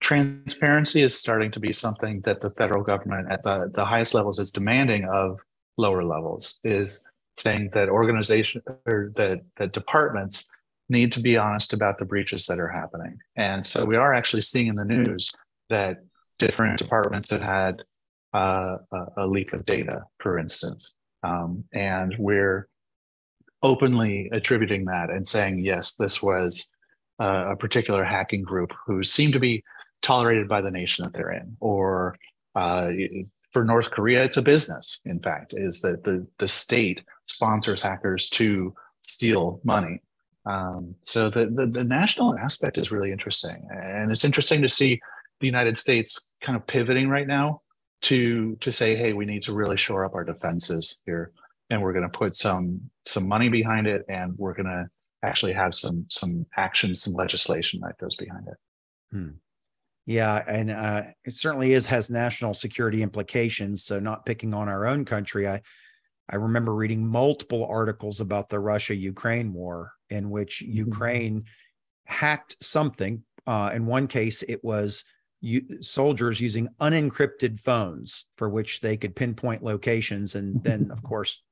transparency 0.01 1.03
is 1.03 1.19
starting 1.19 1.51
to 1.51 1.61
be 1.61 1.73
something 1.73 2.21
that 2.21 2.41
the 2.41 2.51
federal 2.51 2.83
government 2.83 3.31
at 3.31 3.43
the, 3.43 3.71
the 3.75 3.85
highest 3.85 4.15
levels 4.15 4.39
is 4.39 4.51
demanding 4.51 5.05
of 5.05 5.39
lower 5.79 6.05
levels 6.05 6.61
is 6.65 7.03
saying 7.39 7.71
that 7.73 7.89
organization 7.89 8.63
or 8.87 9.13
that 9.17 9.41
that 9.57 9.73
departments 9.73 10.46
need 10.89 11.13
to 11.13 11.21
be 11.21 11.37
honest 11.37 11.73
about 11.73 11.99
the 11.99 12.05
breaches 12.05 12.47
that 12.47 12.61
are 12.61 12.69
happening 12.69 13.19
and 13.37 13.65
so 13.65 13.85
we 13.85 13.97
are 13.97 14.15
actually 14.15 14.41
seeing 14.41 14.69
in 14.69 14.77
the 14.77 14.85
news 14.85 15.33
that 15.69 15.99
different 16.39 16.79
departments 16.79 17.31
have 17.31 17.43
had 17.43 17.83
uh, 18.35 18.77
a, 19.17 19.27
leak 19.27 19.53
of 19.53 19.65
data 19.65 20.03
for 20.19 20.39
instance 20.39 20.99
um, 21.23 21.65
and 21.73 22.15
we're 22.19 22.69
openly 23.63 24.29
attributing 24.33 24.85
that 24.85 25.11
and 25.11 25.27
saying 25.27 25.59
yes 25.59 25.93
this 25.93 26.23
was 26.23 26.71
uh, 27.19 27.47
a 27.51 27.57
particular 27.57 28.05
hacking 28.05 28.43
group 28.43 28.73
who 28.87 29.03
seemed 29.03 29.33
to 29.33 29.41
be 29.41 29.63
tolerated 30.03 30.49
by 30.49 30.61
the 30.61 30.71
nation 30.71 31.05
that 31.05 31.13
they're 31.13 31.33
in. 31.33 31.57
Or 31.61 32.17
uh, 32.55 32.91
for 33.53 33.65
North 33.65 33.91
Korea, 33.91 34.23
it's 34.23 34.37
a 34.37 34.43
business. 34.43 35.01
In 35.05 35.21
fact, 35.21 35.55
is 35.57 35.81
that 35.81 36.05
the 36.05 36.27
the 36.39 36.49
state 36.49 37.03
sponsors 37.27 37.83
hackers 37.83 38.29
to 38.31 38.75
steal 39.03 39.61
money. 39.65 40.01
Um, 40.47 40.95
so 41.01 41.29
the, 41.29 41.47
the 41.47 41.67
the 41.67 41.85
national 41.85 42.39
aspect 42.39 42.79
is 42.79 42.93
really 42.93 43.11
interesting, 43.11 43.67
and 43.71 44.11
it's 44.13 44.25
interesting 44.25 44.63
to 44.63 44.69
see 44.69 45.01
the 45.41 45.47
United 45.47 45.77
States 45.77 46.33
kind 46.41 46.57
of 46.57 46.67
pivoting 46.67 47.09
right 47.09 47.27
now 47.27 47.63
to 48.03 48.57
to 48.57 48.71
say, 48.71 48.95
hey, 48.95 49.13
we 49.13 49.27
need 49.27 49.43
to 49.43 49.53
really 49.53 49.77
shore 49.77 50.05
up 50.05 50.15
our 50.15 50.25
defenses 50.25 51.03
here, 51.05 51.33
and 51.71 51.83
we're 51.83 51.93
going 51.93 52.09
to 52.09 52.19
put 52.19 52.37
some 52.37 52.81
some 53.05 53.27
money 53.27 53.49
behind 53.49 53.87
it, 53.87 54.03
and 54.09 54.35
we're 54.37 54.55
going 54.55 54.67
to 54.67 54.87
actually 55.23 55.53
have 55.53 55.75
some 55.75 56.07
some 56.09 56.47
action, 56.57 56.95
some 56.95 57.15
legislation 57.15 57.81
that 57.83 57.99
goes 57.99 58.17
behind 58.17 58.47
it. 58.47 58.57
Hmm. 59.11 59.31
Yeah, 60.07 60.45
and 60.47 60.71
uh, 60.71 61.03
it 61.25 61.33
certainly 61.33 61.73
is 61.73 61.87
has 61.89 62.09
national 62.09 62.55
security 62.55 63.03
implications. 63.03 63.85
So, 63.85 63.99
not 63.99 64.25
picking 64.25 64.55
on 64.55 64.69
our 64.69 64.87
own 64.87 65.05
country, 65.05 65.49
I 65.49 65.63
I 66.29 66.37
remember 66.37 66.75
reading 66.75 67.07
multiple 67.07 67.65
articles 67.67 68.21
about 68.21 68.49
the 68.49 68.59
Russia 68.59 68.95
Ukraine 68.95 69.53
war, 69.53 69.93
in 70.11 70.31
which 70.31 70.63
mm-hmm. 70.63 70.73
Ukraine 70.73 71.45
hacked 72.05 72.57
something. 72.61 73.23
Uh, 73.47 73.71
in 73.75 73.87
one 73.87 74.09
case, 74.09 74.43
it 74.43 74.63
was 74.65 75.05
u- 75.41 75.81
soldiers 75.81 76.41
using 76.41 76.69
unencrypted 76.81 77.61
phones 77.61 78.27
for 78.37 78.49
which 78.49 78.81
they 78.81 78.97
could 78.97 79.15
pinpoint 79.15 79.63
locations, 79.63 80.35
and 80.35 80.63
then, 80.65 80.91
of 80.91 81.03
course, 81.03 81.43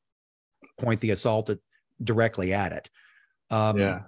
point 0.79 1.01
the 1.01 1.11
assault 1.11 1.51
at, 1.51 1.59
directly 2.03 2.53
at 2.53 2.73
it. 2.73 2.91
Um, 3.51 3.79
yeah 3.79 4.01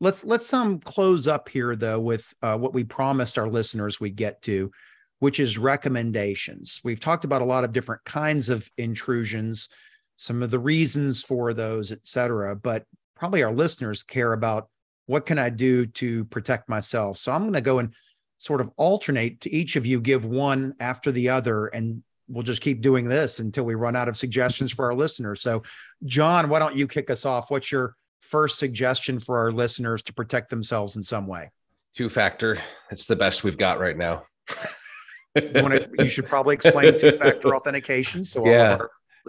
let's 0.00 0.24
let's 0.24 0.52
um 0.52 0.78
close 0.80 1.26
up 1.26 1.48
here 1.48 1.74
though 1.74 2.00
with 2.00 2.32
uh, 2.42 2.56
what 2.56 2.74
we 2.74 2.84
promised 2.84 3.38
our 3.38 3.48
listeners 3.48 4.00
we'd 4.00 4.16
get 4.16 4.40
to 4.42 4.70
which 5.18 5.40
is 5.40 5.58
recommendations 5.58 6.80
we've 6.84 7.00
talked 7.00 7.24
about 7.24 7.42
a 7.42 7.46
lot 7.46 7.64
of 7.64 7.72
different 7.72 8.04
kinds 8.04 8.48
of 8.48 8.70
intrusions 8.78 9.68
some 10.18 10.42
of 10.42 10.50
the 10.50 10.58
reasons 10.58 11.22
for 11.22 11.54
those 11.54 11.90
et 11.92 12.00
cetera 12.02 12.54
but 12.54 12.84
probably 13.16 13.42
our 13.42 13.52
listeners 13.52 14.02
care 14.02 14.32
about 14.32 14.68
what 15.06 15.24
can 15.24 15.38
i 15.38 15.48
do 15.48 15.86
to 15.86 16.24
protect 16.26 16.68
myself 16.68 17.16
so 17.16 17.32
i'm 17.32 17.42
going 17.42 17.52
to 17.52 17.60
go 17.60 17.78
and 17.78 17.94
sort 18.36 18.60
of 18.60 18.70
alternate 18.76 19.40
to 19.40 19.50
each 19.50 19.74
of 19.76 19.86
you 19.86 20.00
give 20.00 20.24
one 20.24 20.74
after 20.78 21.10
the 21.10 21.28
other 21.28 21.66
and 21.68 22.02
we'll 22.28 22.42
just 22.42 22.60
keep 22.60 22.82
doing 22.82 23.08
this 23.08 23.38
until 23.38 23.64
we 23.64 23.74
run 23.74 23.96
out 23.96 24.08
of 24.08 24.18
suggestions 24.18 24.70
for 24.70 24.84
our 24.84 24.94
listeners 24.94 25.40
so 25.40 25.62
john 26.04 26.48
why 26.48 26.58
don't 26.58 26.76
you 26.76 26.86
kick 26.86 27.10
us 27.10 27.24
off 27.24 27.50
what's 27.50 27.72
your 27.72 27.96
first 28.28 28.58
suggestion 28.58 29.18
for 29.18 29.38
our 29.38 29.50
listeners 29.50 30.02
to 30.04 30.12
protect 30.12 30.50
themselves 30.50 30.96
in 30.96 31.02
some 31.02 31.26
way? 31.26 31.50
Two 31.96 32.08
factor. 32.08 32.58
It's 32.90 33.06
the 33.06 33.16
best 33.16 33.42
we've 33.42 33.58
got 33.58 33.80
right 33.80 33.96
now. 33.96 34.22
you, 35.34 35.50
wanna, 35.54 35.80
you, 35.98 36.08
should 36.08 36.26
probably 36.26 36.54
explain 36.54 36.96
two 36.98 37.12
factor 37.12 37.54
authentication. 37.54 38.24
So 38.24 38.46
yeah. 38.46 38.78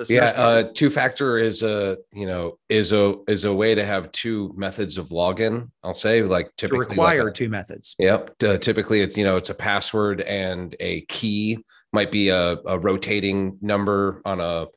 Yeah, 0.08 0.26
uh, 0.36 0.64
two 0.74 0.90
factor 0.90 1.38
is 1.38 1.64
a 1.64 1.98
you 2.14 2.26
know 2.26 2.58
is 2.70 2.92
a 2.92 3.16
is 3.28 3.44
a 3.44 3.54
way 3.54 3.76
to 3.76 3.86
have 3.86 4.12
two 4.12 4.54
methods 4.56 4.98
of 4.98 5.10
login. 5.10 5.70
I'll 5.84 5.94
say 5.94 6.22
like 6.24 6.52
typically 6.56 6.86
to 6.86 6.90
require 6.90 7.24
like 7.26 7.32
a, 7.32 7.34
two 7.34 7.50
methods. 7.50 7.96
Yep. 8.00 8.36
Uh, 8.44 8.58
typically, 8.58 9.02
it's 9.02 9.18
you 9.18 9.24
know 9.24 9.38
it's 9.38 9.50
a 9.50 9.56
password 9.56 10.22
and 10.22 10.76
a 10.80 11.02
key. 11.02 11.60
Might 11.92 12.12
be 12.12 12.30
a, 12.30 12.58
a 12.66 12.78
rotating 12.78 13.58
number 13.62 14.22
on 14.26 14.40
a 14.40 14.68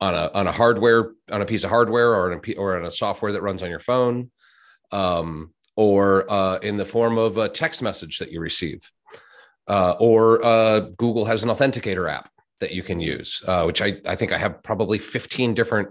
on 0.00 0.14
a 0.14 0.30
on 0.34 0.46
a 0.46 0.52
hardware 0.52 1.12
on 1.30 1.42
a 1.42 1.46
piece 1.46 1.64
of 1.64 1.70
hardware 1.70 2.14
or 2.14 2.32
on 2.32 2.40
a 2.44 2.54
or 2.54 2.76
on 2.78 2.86
a 2.86 2.90
software 2.90 3.32
that 3.32 3.42
runs 3.42 3.62
on 3.62 3.70
your 3.70 3.80
phone, 3.80 4.30
um, 4.92 5.52
or 5.76 6.30
uh, 6.30 6.56
in 6.58 6.76
the 6.76 6.86
form 6.86 7.18
of 7.18 7.38
a 7.38 7.48
text 7.48 7.82
message 7.82 8.18
that 8.18 8.32
you 8.32 8.40
receive, 8.40 8.90
uh, 9.68 9.94
or 10.00 10.44
uh, 10.44 10.80
Google 10.80 11.24
has 11.26 11.42
an 11.42 11.50
authenticator 11.50 12.10
app 12.10 12.30
that 12.60 12.72
you 12.72 12.82
can 12.82 13.00
use, 13.00 13.42
uh, 13.46 13.64
which 13.64 13.82
I 13.82 13.96
I 14.06 14.16
think 14.16 14.32
I 14.32 14.38
have 14.38 14.62
probably 14.62 14.98
fifteen 14.98 15.54
different. 15.54 15.88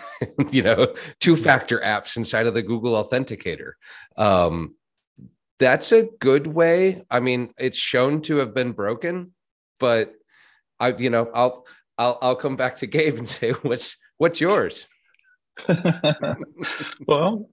you 0.50 0.62
know, 0.62 0.94
two 1.20 1.36
factor 1.36 1.78
apps 1.80 2.16
inside 2.16 2.46
of 2.46 2.54
the 2.54 2.62
Google 2.62 2.92
Authenticator. 2.92 3.72
Um, 4.16 4.74
that's 5.58 5.92
a 5.92 6.08
good 6.18 6.46
way. 6.46 7.04
I 7.10 7.20
mean, 7.20 7.52
it's 7.58 7.76
shown 7.76 8.22
to 8.22 8.36
have 8.36 8.54
been 8.54 8.72
broken, 8.72 9.32
but 9.78 10.12
I, 10.80 10.96
you 10.96 11.08
know, 11.08 11.30
I'll 11.32 11.66
I'll 11.98 12.18
I'll 12.20 12.36
come 12.36 12.56
back 12.56 12.76
to 12.76 12.86
Gabe 12.86 13.16
and 13.16 13.28
say 13.36 13.52
what's 13.52 13.96
what's 14.18 14.40
yours. 14.40 14.86
well, 17.06 17.48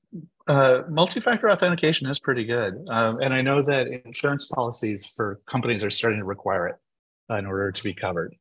uh, 0.47 0.83
multi-factor 0.89 1.49
authentication 1.49 2.09
is 2.09 2.19
pretty 2.19 2.45
good, 2.45 2.73
um, 2.89 3.19
and 3.21 3.33
I 3.33 3.41
know 3.41 3.61
that 3.61 3.87
insurance 3.87 4.47
policies 4.47 5.05
for 5.05 5.39
companies 5.47 5.83
are 5.83 5.91
starting 5.91 6.19
to 6.19 6.25
require 6.25 6.67
it 6.67 6.75
in 7.29 7.45
order 7.45 7.71
to 7.71 7.83
be 7.83 7.93
covered. 7.93 8.35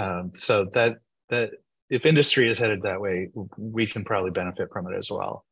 Um, 0.00 0.32
so 0.34 0.64
that 0.74 0.98
that 1.28 1.50
if 1.90 2.06
industry 2.06 2.50
is 2.50 2.58
headed 2.58 2.82
that 2.82 3.00
way, 3.00 3.28
we 3.56 3.86
can 3.86 4.04
probably 4.04 4.30
benefit 4.30 4.68
from 4.72 4.86
it 4.90 4.96
as 4.96 5.10
well. 5.10 5.44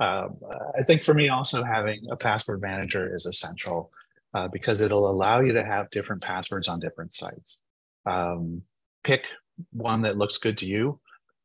Um, 0.00 0.38
I 0.76 0.82
think 0.82 1.02
for 1.02 1.14
me, 1.14 1.28
also 1.28 1.62
having 1.62 2.06
a 2.10 2.16
password 2.16 2.60
manager 2.60 3.14
is 3.14 3.26
essential 3.26 3.90
uh, 4.34 4.48
because 4.48 4.80
it'll 4.80 5.08
allow 5.08 5.40
you 5.40 5.52
to 5.52 5.64
have 5.64 5.90
different 5.90 6.22
passwords 6.22 6.66
on 6.66 6.80
different 6.80 7.14
sites. 7.14 7.62
Um, 8.06 8.62
pick 9.04 9.26
one 9.72 10.02
that 10.02 10.16
looks 10.16 10.38
good 10.38 10.56
to 10.58 10.66
you 10.66 11.00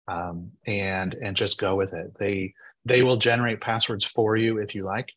um, 0.07 0.51
and 0.65 1.13
and 1.15 1.35
just 1.35 1.59
go 1.59 1.75
with 1.75 1.93
it 1.93 2.13
they 2.19 2.53
they 2.85 3.03
will 3.03 3.17
generate 3.17 3.61
passwords 3.61 4.05
for 4.05 4.37
you 4.37 4.57
if 4.57 4.73
you 4.73 4.83
like 4.83 5.11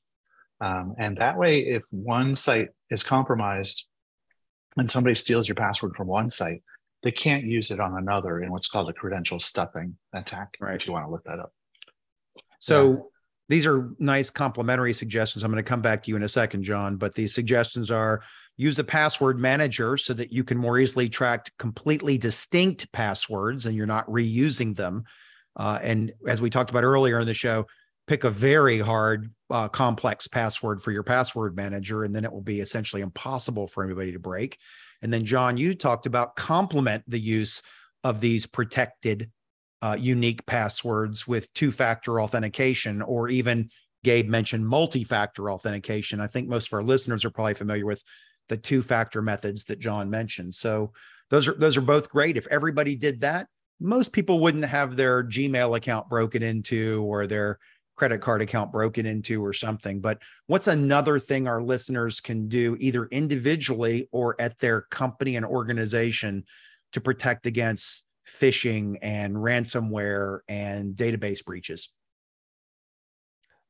um, 0.61 0.95
and 0.99 1.17
that 1.19 1.39
way 1.39 1.61
if 1.61 1.85
one 1.91 2.35
site 2.37 2.69
is 2.91 3.03
compromised 3.03 3.87
and 4.77 4.91
somebody 4.91 5.15
steals 5.15 5.49
your 5.49 5.55
password 5.55 5.95
from 5.97 6.07
one 6.07 6.29
site 6.29 6.63
they 7.03 7.11
can't 7.11 7.45
use 7.45 7.71
it 7.71 7.81
on 7.81 7.97
another 7.97 8.41
in 8.43 8.51
what's 8.51 8.69
called 8.69 8.89
a 8.89 8.93
credential 8.93 9.39
stuffing 9.39 9.97
attack 10.13 10.57
right 10.61 10.81
if 10.81 10.87
you 10.87 10.93
want 10.93 11.07
to 11.07 11.11
look 11.11 11.25
that 11.25 11.39
up 11.39 11.53
so 12.59 12.91
yeah. 12.91 12.97
these 13.49 13.67
are 13.67 13.91
nice 13.99 14.31
complementary 14.31 14.93
suggestions 14.93 15.45
i'm 15.45 15.51
going 15.51 15.63
to 15.63 15.69
come 15.69 15.83
back 15.83 16.03
to 16.03 16.11
you 16.11 16.17
in 16.17 16.23
a 16.23 16.29
second 16.29 16.63
john 16.63 16.97
but 16.97 17.15
these 17.15 17.35
suggestions 17.35 17.91
are 17.91 18.23
use 18.61 18.79
a 18.79 18.85
password 18.85 19.39
manager 19.39 19.97
so 19.97 20.13
that 20.13 20.31
you 20.31 20.45
can 20.45 20.59
more 20.59 20.79
easily 20.79 21.09
track 21.09 21.51
completely 21.59 22.19
distinct 22.19 22.93
passwords 22.93 23.65
and 23.65 23.75
you're 23.75 23.87
not 23.87 24.07
reusing 24.07 24.77
them. 24.77 25.03
Uh, 25.57 25.79
and 25.83 26.13
as 26.29 26.43
we 26.43 26.51
talked 26.51 26.69
about 26.69 26.85
earlier 26.85 27.21
in 27.21 27.27
the 27.27 27.33
show, 27.33 27.65
pick 28.07 28.25
a 28.25 28.29
very 28.29 28.79
hard, 28.79 29.33
uh, 29.49 29.67
complex 29.67 30.29
password 30.29 30.83
for 30.83 30.93
your 30.93 31.03
password 31.03 31.57
manager, 31.57 32.05
and 32.05 32.15
then 32.15 32.23
it 32.23 32.31
will 32.31 32.43
be 32.43 32.61
essentially 32.61 33.01
impossible 33.01 33.67
for 33.67 33.83
anybody 33.83 34.13
to 34.13 34.19
break. 34.19 34.59
And 35.03 35.13
then, 35.13 35.25
John, 35.25 35.57
you 35.57 35.75
talked 35.75 36.07
about 36.07 36.37
complement 36.37 37.05
the 37.07 37.19
use 37.19 37.63
of 38.05 38.21
these 38.21 38.47
protected, 38.47 39.31
uh, 39.83 39.97
unique 39.99 40.45
passwords 40.47 41.27
with 41.27 41.53
two 41.55 41.73
factor 41.73 42.21
authentication, 42.21 43.03
or 43.03 43.29
even 43.29 43.71
Gabe 44.05 44.29
mentioned 44.29 44.67
multi 44.67 45.05
factor 45.05 45.51
authentication. 45.51 46.21
I 46.21 46.27
think 46.27 46.49
most 46.49 46.69
of 46.69 46.75
our 46.75 46.83
listeners 46.83 47.25
are 47.25 47.31
probably 47.31 47.55
familiar 47.55 47.87
with 47.87 48.03
the 48.49 48.57
two 48.57 48.83
factor 48.83 49.23
methods 49.23 49.65
that 49.67 49.79
John 49.79 50.11
mentioned. 50.11 50.55
So 50.55 50.93
those 51.31 51.49
are 51.49 51.55
those 51.55 51.77
are 51.77 51.83
both 51.83 52.11
great. 52.11 52.37
If 52.37 52.47
everybody 52.49 52.97
did 52.97 53.21
that, 53.21 53.47
most 53.81 54.13
people 54.13 54.41
wouldn't 54.41 54.65
have 54.65 54.97
their 54.97 55.25
Gmail 55.25 55.77
account 55.77 56.09
broken 56.09 56.43
into 56.43 57.03
or 57.05 57.27
their 57.27 57.59
credit 58.01 58.23
card 58.23 58.41
account 58.41 58.73
broken 58.73 59.05
into 59.05 59.45
or 59.45 59.53
something. 59.53 60.01
But 60.01 60.23
what's 60.47 60.69
another 60.69 61.19
thing 61.19 61.47
our 61.47 61.63
listeners 61.63 62.19
can 62.19 62.49
do 62.49 62.75
either 62.81 63.05
individually 63.05 64.09
or 64.11 64.41
at 64.41 64.59
their 64.59 64.81
company 64.81 65.37
and 65.37 65.45
organization 65.45 66.45
to 66.93 67.01
protect 67.03 67.45
against 67.45 68.07
phishing 68.27 68.97
and 69.03 69.35
ransomware 69.37 70.39
and 70.49 70.97
database 70.97 71.45
breaches? 71.45 71.91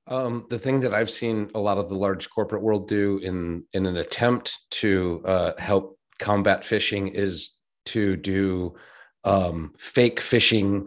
Um, 0.07 0.47
the 0.49 0.61
thing 0.61 0.79
that 0.83 0.95
I've 0.95 1.11
seen 1.11 1.51
a 1.57 1.59
lot 1.59 1.79
of 1.79 1.89
the 1.89 1.97
large 1.97 2.31
corporate 2.31 2.63
world 2.63 2.87
do 2.87 3.19
in 3.25 3.65
in 3.73 3.85
an 3.85 3.97
attempt 3.97 4.57
to 4.83 5.25
uh, 5.25 5.53
help 5.59 5.99
combat 6.21 6.63
phishing 6.63 7.13
is 7.13 7.57
to 7.87 8.15
do 8.15 8.77
um, 9.25 9.73
fake 9.77 10.21
phishing 10.21 10.87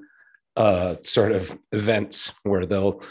uh, 0.55 0.95
sort 1.03 1.33
of 1.33 1.57
events 1.73 2.31
where 2.43 2.65
they'll 2.65 3.01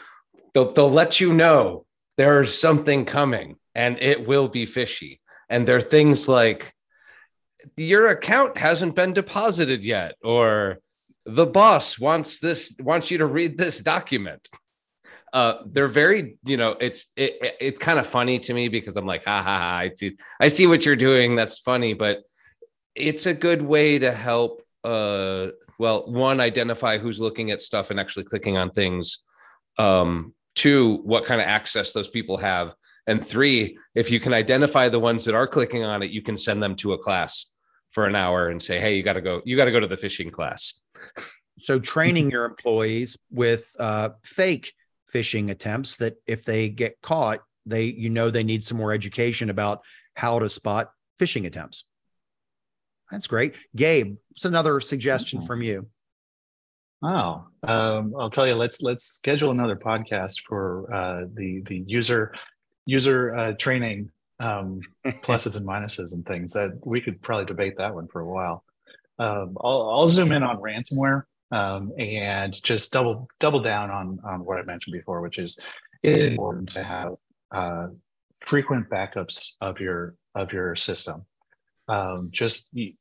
they'll 0.55 0.73
they'll 0.73 0.91
let 0.91 1.21
you 1.21 1.33
know 1.33 1.87
there's 2.17 2.57
something 2.59 3.05
coming 3.05 3.57
and 3.75 3.99
it 4.01 4.27
will 4.27 4.49
be 4.49 4.67
fishy. 4.67 5.21
And 5.49 5.67
there 5.67 5.77
are 5.77 5.81
things 5.81 6.29
like 6.29 6.75
your 7.77 8.09
account 8.09 8.57
hasn't 8.57 8.95
been 8.95 9.13
deposited 9.13 9.85
yet, 9.85 10.17
or 10.23 10.79
the 11.25 11.47
boss 11.47 11.99
wants 11.99 12.39
this 12.39 12.75
wants 12.81 13.11
you 13.11 13.19
to 13.19 13.27
read 13.27 13.57
this 13.57 13.81
document. 13.81 14.49
Uh 15.33 15.63
they're 15.67 15.89
very 15.89 16.37
you 16.45 16.57
know 16.57 16.77
it's 16.81 17.07
it, 17.17 17.37
it 17.41 17.57
it's 17.61 17.79
kind 17.79 17.99
of 17.99 18.07
funny 18.07 18.39
to 18.39 18.53
me 18.53 18.69
because 18.69 18.99
i'm 18.99 19.07
like 19.07 19.25
ha 19.25 19.43
ha 19.43 19.59
ha 19.59 19.77
i 19.79 19.91
see 19.95 20.17
i 20.41 20.49
see 20.49 20.67
what 20.67 20.85
you're 20.85 20.97
doing. 20.97 21.37
That's 21.37 21.59
funny. 21.59 21.95
But 21.95 22.23
it's 22.95 23.25
a 23.27 23.33
good 23.33 23.63
way 23.63 23.99
to 23.99 24.13
help 24.13 24.63
uh 24.85 25.49
well 25.79 26.11
one 26.11 26.41
identify 26.41 26.99
who's 26.99 27.21
looking 27.21 27.51
at 27.51 27.63
stuff 27.63 27.91
and 27.91 27.99
actually 27.99 28.25
clicking 28.25 28.59
on 28.59 28.71
things. 28.71 29.19
Um 29.79 30.35
two 30.55 31.01
what 31.05 31.25
kind 31.25 31.41
of 31.41 31.47
access 31.47 31.93
those 31.93 32.09
people 32.09 32.37
have 32.37 32.75
and 33.07 33.27
three 33.27 33.79
if 33.95 34.11
you 34.11 34.21
can 34.21 34.35
identify 34.35 34.89
the 34.89 35.01
ones 35.01 35.25
that 35.25 35.35
are 35.35 35.47
clicking 35.47 35.85
on 35.85 36.03
it 36.03 36.11
you 36.11 36.23
can 36.23 36.37
send 36.37 36.63
them 36.63 36.75
to 36.75 36.93
a 36.93 36.99
class 36.99 37.53
for 37.91 38.07
an 38.07 38.15
hour 38.15 38.49
and 38.49 38.63
say 38.63 38.79
hey 38.79 38.97
you 38.97 39.03
got 39.03 39.15
to 39.15 39.21
go 39.21 39.41
you 39.45 39.57
got 39.57 39.65
to 39.65 39.73
go 39.73 39.81
to 39.81 39.87
the 39.87 39.97
phishing 39.97 40.31
class 40.31 40.83
so 41.59 41.79
training 41.79 42.31
your 42.31 42.45
employees 42.45 43.19
with 43.31 43.75
uh, 43.79 44.11
fake 44.25 44.75
phishing 45.13 45.51
attempts 45.51 45.97
that 45.97 46.17
if 46.27 46.45
they 46.45 46.69
get 46.69 47.01
caught, 47.03 47.41
they 47.67 47.85
you 47.85 48.11
know 48.11 48.31
they 48.31 48.45
need 48.45 48.63
some 48.63 48.79
more 48.79 48.93
education 48.93 49.51
about 49.51 49.83
how 50.15 50.39
to 50.39 50.49
spot 50.49 50.91
phishing 51.21 51.47
attempts. 51.47 51.85
That's 53.11 53.27
great. 53.27 53.57
Gabe, 53.77 54.17
what's 54.31 54.45
another 54.45 54.81
suggestion 54.81 55.39
mm-hmm. 55.39 55.47
from 55.47 55.63
you? 55.63 55.87
Oh, 57.03 57.47
um, 57.65 58.15
I'll 58.19 58.31
tell 58.31 58.47
you. 58.47 58.55
Let's 58.55 58.81
let's 58.81 59.03
schedule 59.03 59.51
another 59.51 59.77
podcast 59.77 60.43
for 60.47 60.93
uh, 60.93 61.25
the 61.35 61.63
the 61.67 61.83
user 61.87 62.33
user 62.87 63.35
uh, 63.35 63.53
training 63.53 64.11
um, 64.39 64.81
pluses 65.07 65.57
and 65.57 65.67
minuses 65.67 66.13
and 66.13 66.25
things. 66.25 66.53
That 66.53 66.79
we 66.85 67.01
could 67.01 67.21
probably 67.21 67.47
debate 67.47 67.77
that 67.79 67.95
one 67.95 68.07
for 68.09 68.21
a 68.21 68.27
while. 68.27 68.65
Um, 69.19 69.57
I'll, 69.61 69.91
I'll 69.91 70.09
zoom 70.09 70.33
in 70.33 70.43
on 70.43 70.59
ransomware 70.59 71.25
um, 71.51 71.93
and 71.99 72.61
just 72.63 72.93
double 72.93 73.29
double 73.41 73.61
down 73.61 73.91
on 73.91 74.21
on 74.25 74.45
what 74.45 74.59
I 74.59 74.63
mentioned 74.63 74.93
before, 74.93 75.21
which 75.21 75.39
is 75.39 75.59
it's 76.03 76.23
important 76.23 76.71
to 76.71 76.83
have 76.85 77.15
uh, 77.51 77.89
frequent 78.41 78.89
backups 78.89 79.53
of 79.61 79.81
your 79.81 80.15
of 80.35 80.53
your 80.53 80.77
system. 80.77 81.27
Um, 81.89 82.29
just 82.31 82.75
you, 82.75 82.95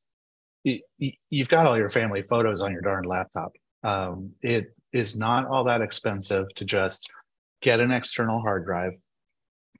you, 0.63 1.11
you've 1.29 1.49
got 1.49 1.65
all 1.65 1.77
your 1.77 1.89
family 1.89 2.23
photos 2.23 2.61
on 2.61 2.71
your 2.71 2.81
darn 2.81 3.05
laptop. 3.05 3.53
Um, 3.83 4.31
it 4.41 4.75
is 4.93 5.15
not 5.15 5.47
all 5.47 5.63
that 5.65 5.81
expensive 5.81 6.47
to 6.55 6.65
just 6.65 7.09
get 7.61 7.79
an 7.79 7.91
external 7.91 8.41
hard 8.41 8.65
drive, 8.65 8.93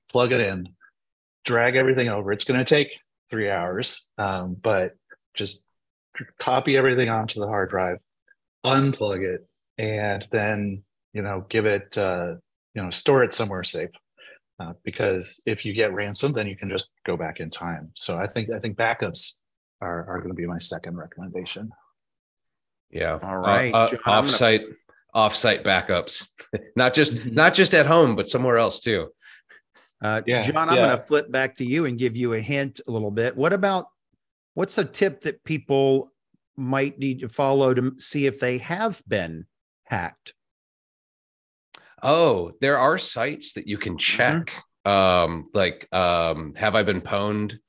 plug 0.09 0.31
it 0.31 0.41
in, 0.41 0.69
drag 1.45 1.75
everything 1.75 2.09
over. 2.09 2.31
It's 2.31 2.43
going 2.43 2.59
to 2.59 2.65
take 2.65 2.99
three 3.29 3.49
hours, 3.49 4.07
um, 4.17 4.55
but 4.61 4.93
just 5.33 5.65
copy 6.39 6.77
everything 6.77 7.09
onto 7.09 7.39
the 7.39 7.47
hard 7.47 7.69
drive, 7.69 7.97
unplug 8.65 9.23
it, 9.23 9.47
and 9.77 10.25
then 10.31 10.83
you 11.13 11.21
know 11.21 11.45
give 11.49 11.65
it 11.65 11.97
uh, 11.97 12.35
you 12.73 12.83
know 12.83 12.89
store 12.89 13.23
it 13.23 13.33
somewhere 13.33 13.63
safe. 13.63 13.89
Uh, 14.59 14.73
because 14.83 15.41
if 15.47 15.65
you 15.65 15.73
get 15.73 15.91
ransomed, 15.93 16.35
then 16.35 16.45
you 16.45 16.55
can 16.55 16.69
just 16.69 16.91
go 17.03 17.17
back 17.17 17.39
in 17.39 17.49
time. 17.49 17.91
So 17.95 18.17
I 18.17 18.27
think 18.27 18.51
I 18.51 18.59
think 18.59 18.77
backups 18.77 19.37
are 19.81 20.05
are 20.07 20.19
going 20.19 20.29
to 20.29 20.35
be 20.35 20.45
my 20.45 20.59
second 20.59 20.97
recommendation. 20.97 21.71
Yeah. 22.91 23.19
All 23.21 23.37
right. 23.37 23.73
Uh, 23.73 23.77
uh, 23.77 24.21
offsite 24.21 24.61
gonna... 24.61 25.29
offsite 25.29 25.63
backups, 25.63 26.27
not 26.75 26.93
just 26.93 27.15
mm-hmm. 27.15 27.33
not 27.33 27.53
just 27.53 27.73
at 27.73 27.85
home, 27.85 28.15
but 28.15 28.29
somewhere 28.29 28.57
else 28.57 28.79
too. 28.79 29.09
Uh, 30.01 30.21
yeah, 30.25 30.41
John, 30.41 30.69
I'm 30.69 30.75
yeah. 30.75 30.87
going 30.87 30.97
to 30.97 31.05
flip 31.05 31.31
back 31.31 31.55
to 31.57 31.65
you 31.65 31.85
and 31.85 31.97
give 31.97 32.15
you 32.17 32.33
a 32.33 32.41
hint 32.41 32.81
a 32.87 32.91
little 32.91 33.11
bit. 33.11 33.37
What 33.37 33.53
about 33.53 33.85
what's 34.55 34.77
a 34.79 34.85
tip 34.85 35.21
that 35.21 35.43
people 35.43 36.11
might 36.57 36.97
need 36.97 37.19
to 37.19 37.29
follow 37.29 37.73
to 37.73 37.93
see 37.97 38.25
if 38.25 38.39
they 38.39 38.57
have 38.57 39.01
been 39.07 39.45
hacked? 39.83 40.33
Oh, 42.01 42.53
there 42.61 42.79
are 42.79 42.97
sites 42.97 43.53
that 43.53 43.67
you 43.67 43.77
can 43.77 43.93
mm-hmm. 43.93 43.99
check. 43.99 44.47
Mm-hmm. 44.47 44.61
Um, 44.83 45.47
like 45.53 45.87
um, 45.93 46.55
have 46.55 46.73
I 46.73 46.81
been 46.81 47.01
pwned? 47.01 47.59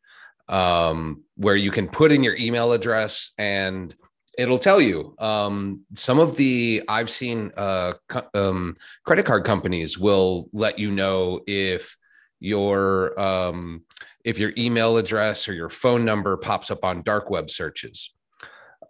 Um, 0.49 1.25
where 1.37 1.57
you 1.57 1.71
can 1.71 1.89
put 1.89 2.13
in 2.13 2.25
your 2.25 2.37
email 2.37 2.73
address 2.73 3.33
and 3.39 3.95
it'll 4.39 4.59
tell 4.59 4.81
you. 4.81 5.15
Um, 5.19 5.83
some 5.95 6.19
of 6.19 6.37
the 6.37 6.83
I've 6.89 7.11
seen 7.11 7.53
uh, 7.57 7.95
co- 8.09 8.29
um, 8.35 8.77
credit 9.05 9.27
card 9.27 9.45
companies 9.45 9.99
will 9.99 10.49
let 10.53 10.79
you 10.79 10.91
know 10.91 11.41
if 11.47 11.97
your 12.41 13.19
um, 13.21 13.83
if 14.25 14.39
your 14.39 14.53
email 14.59 14.97
address 14.97 15.49
or 15.49 15.55
your 15.55 15.69
phone 15.69 16.05
number 16.05 16.37
pops 16.37 16.71
up 16.71 16.85
on 16.85 17.03
dark 17.03 17.31
web 17.31 17.51
searches 17.51 18.15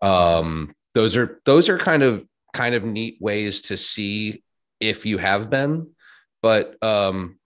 um, 0.01 0.71
those 0.95 1.17
are 1.17 1.41
those 1.45 1.69
are 1.69 1.79
kind 1.79 2.03
of 2.03 2.25
kind 2.55 2.75
of 2.75 2.85
neat 2.85 3.17
ways 3.21 3.63
to 3.63 3.77
see 3.77 4.43
if 4.81 5.07
you 5.07 5.19
have 5.19 5.51
been 5.51 5.89
but 6.43 6.83
um, 6.83 7.39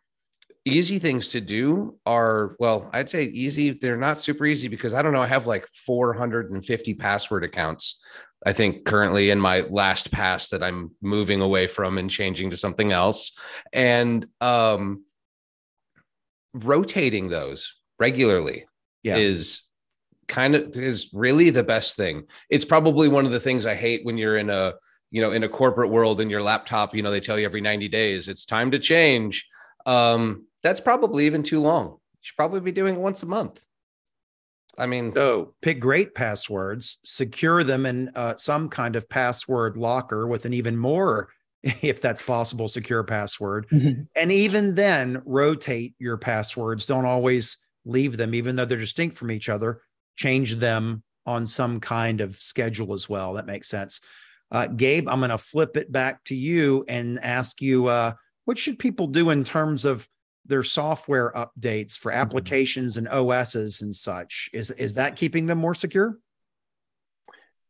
easy 0.66 0.98
things 0.98 1.28
to 1.30 1.40
do 1.40 1.96
are 2.04 2.56
well 2.58 2.90
i'd 2.92 3.08
say 3.08 3.24
easy 3.24 3.70
they're 3.70 3.96
not 3.96 4.18
super 4.18 4.44
easy 4.44 4.68
because 4.68 4.92
i 4.92 5.00
don't 5.00 5.12
know 5.12 5.22
i 5.22 5.26
have 5.26 5.46
like 5.46 5.66
450 5.68 6.94
password 6.94 7.44
accounts 7.44 8.02
i 8.44 8.52
think 8.52 8.84
currently 8.84 9.30
in 9.30 9.40
my 9.40 9.62
LastPass 9.62 10.50
that 10.50 10.62
i'm 10.62 10.90
moving 11.00 11.40
away 11.40 11.66
from 11.66 11.98
and 11.98 12.10
changing 12.10 12.50
to 12.50 12.56
something 12.56 12.92
else 12.92 13.32
and 13.72 14.26
um, 14.40 15.04
rotating 16.52 17.28
those 17.28 17.74
regularly 17.98 18.66
yeah. 19.02 19.16
is 19.16 19.62
kind 20.28 20.54
of 20.54 20.76
is 20.76 21.10
really 21.12 21.50
the 21.50 21.62
best 21.62 21.96
thing. 21.96 22.26
It's 22.50 22.64
probably 22.64 23.08
one 23.08 23.26
of 23.26 23.32
the 23.32 23.40
things 23.40 23.66
I 23.66 23.74
hate 23.74 24.04
when 24.04 24.18
you're 24.18 24.38
in 24.38 24.50
a 24.50 24.74
you 25.10 25.20
know 25.20 25.32
in 25.32 25.44
a 25.44 25.48
corporate 25.48 25.90
world 25.90 26.20
in 26.20 26.28
your 26.28 26.42
laptop 26.42 26.94
you 26.94 27.02
know 27.02 27.12
they 27.12 27.20
tell 27.20 27.38
you 27.38 27.44
every 27.44 27.60
90 27.60 27.88
days 27.88 28.28
it's 28.28 28.44
time 28.44 28.72
to 28.72 28.78
change 28.80 29.46
um 29.86 30.44
that's 30.66 30.80
probably 30.80 31.26
even 31.26 31.42
too 31.42 31.60
long 31.60 31.86
you 31.88 32.20
should 32.20 32.36
probably 32.36 32.60
be 32.60 32.72
doing 32.72 32.94
it 32.94 33.00
once 33.00 33.22
a 33.22 33.26
month 33.26 33.64
i 34.78 34.86
mean 34.86 35.12
so 35.14 35.54
pick 35.62 35.80
great 35.80 36.14
passwords 36.14 36.98
secure 37.04 37.62
them 37.62 37.86
in 37.86 38.10
uh, 38.14 38.34
some 38.36 38.68
kind 38.68 38.96
of 38.96 39.08
password 39.08 39.76
locker 39.76 40.26
with 40.26 40.44
an 40.44 40.52
even 40.54 40.76
more 40.76 41.28
if 41.62 42.00
that's 42.00 42.22
possible 42.22 42.68
secure 42.68 43.02
password 43.02 43.66
mm-hmm. 43.70 44.02
and 44.14 44.32
even 44.32 44.74
then 44.74 45.22
rotate 45.24 45.94
your 45.98 46.16
passwords 46.16 46.86
don't 46.86 47.06
always 47.06 47.58
leave 47.84 48.16
them 48.16 48.34
even 48.34 48.56
though 48.56 48.64
they're 48.64 48.78
distinct 48.78 49.16
from 49.16 49.30
each 49.30 49.48
other 49.48 49.80
change 50.16 50.56
them 50.56 51.02
on 51.26 51.46
some 51.46 51.80
kind 51.80 52.20
of 52.20 52.40
schedule 52.40 52.92
as 52.92 53.08
well. 53.08 53.34
That 53.34 53.46
makes 53.46 53.68
sense. 53.68 54.00
Uh, 54.50 54.68
Gabe, 54.68 55.08
I'm 55.08 55.18
going 55.18 55.30
to 55.30 55.38
flip 55.38 55.76
it 55.76 55.90
back 55.90 56.22
to 56.24 56.36
you 56.36 56.84
and 56.88 57.18
ask 57.20 57.60
you 57.60 57.86
uh, 57.86 58.12
what 58.44 58.58
should 58.58 58.78
people 58.78 59.08
do 59.08 59.30
in 59.30 59.42
terms 59.42 59.84
of 59.84 60.08
their 60.48 60.62
software 60.62 61.32
updates 61.32 61.98
for 61.98 62.10
mm-hmm. 62.10 62.20
applications 62.20 62.96
and 62.96 63.08
OSs 63.08 63.82
and 63.82 63.94
such? 63.94 64.50
Is 64.52 64.70
is 64.72 64.94
that 64.94 65.16
keeping 65.16 65.46
them 65.46 65.58
more 65.58 65.74
secure? 65.74 66.18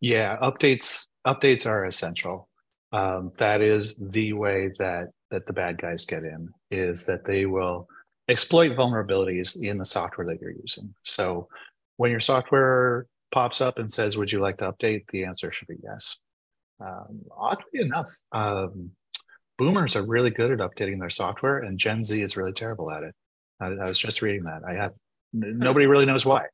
Yeah, 0.01 0.37
updates 0.39 1.09
updates 1.27 1.67
are 1.69 1.85
essential. 1.85 2.49
Um, 2.93 3.33
that 3.39 3.63
is 3.63 3.97
the 3.97 4.33
way 4.33 4.71
that 4.79 5.09
that 5.31 5.47
the 5.47 5.53
bad 5.53 5.79
guys 5.79 6.05
get 6.05 6.23
in 6.23 6.51
is 6.71 7.05
that 7.07 7.25
they 7.25 7.47
will 7.47 7.89
exploit 8.29 8.77
vulnerabilities 8.77 9.61
in 9.61 9.79
the 9.79 9.85
software 9.85 10.27
that 10.27 10.41
you're 10.41 10.53
using. 10.53 10.95
So 11.05 11.49
when 11.97 12.11
your 12.11 12.21
software 12.21 13.07
pops 13.33 13.61
up 13.61 13.79
and 13.79 13.91
says, 13.91 14.17
Would 14.17 14.33
you 14.33 14.41
like 14.41 14.59
to 14.59 14.73
update? 14.73 15.09
The 15.09 15.25
answer 15.25 15.51
should 15.53 15.69
be 15.69 15.77
yes. 15.83 16.17
Um, 16.81 17.23
oddly 17.37 17.81
enough, 17.81 18.11
um, 18.33 18.91
boomers 19.59 19.97
are 19.97 20.07
really 20.07 20.31
good 20.31 20.51
at 20.51 20.59
updating 20.59 21.01
their 21.01 21.11
software, 21.11 21.59
and 21.59 21.79
Gen 21.79 22.05
Z 22.05 22.21
is 22.21 22.37
really 22.37 22.53
terrible 22.53 22.91
at 22.91 23.03
it. 23.03 23.15
I, 23.61 23.67
I 23.67 23.89
was 23.89 23.99
just 23.99 24.23
reading 24.23 24.45
that. 24.45 24.63
I 24.67 24.75
have 24.75 24.93
nobody 25.33 25.87
really 25.87 26.07
knows 26.07 26.27
why, 26.27 26.47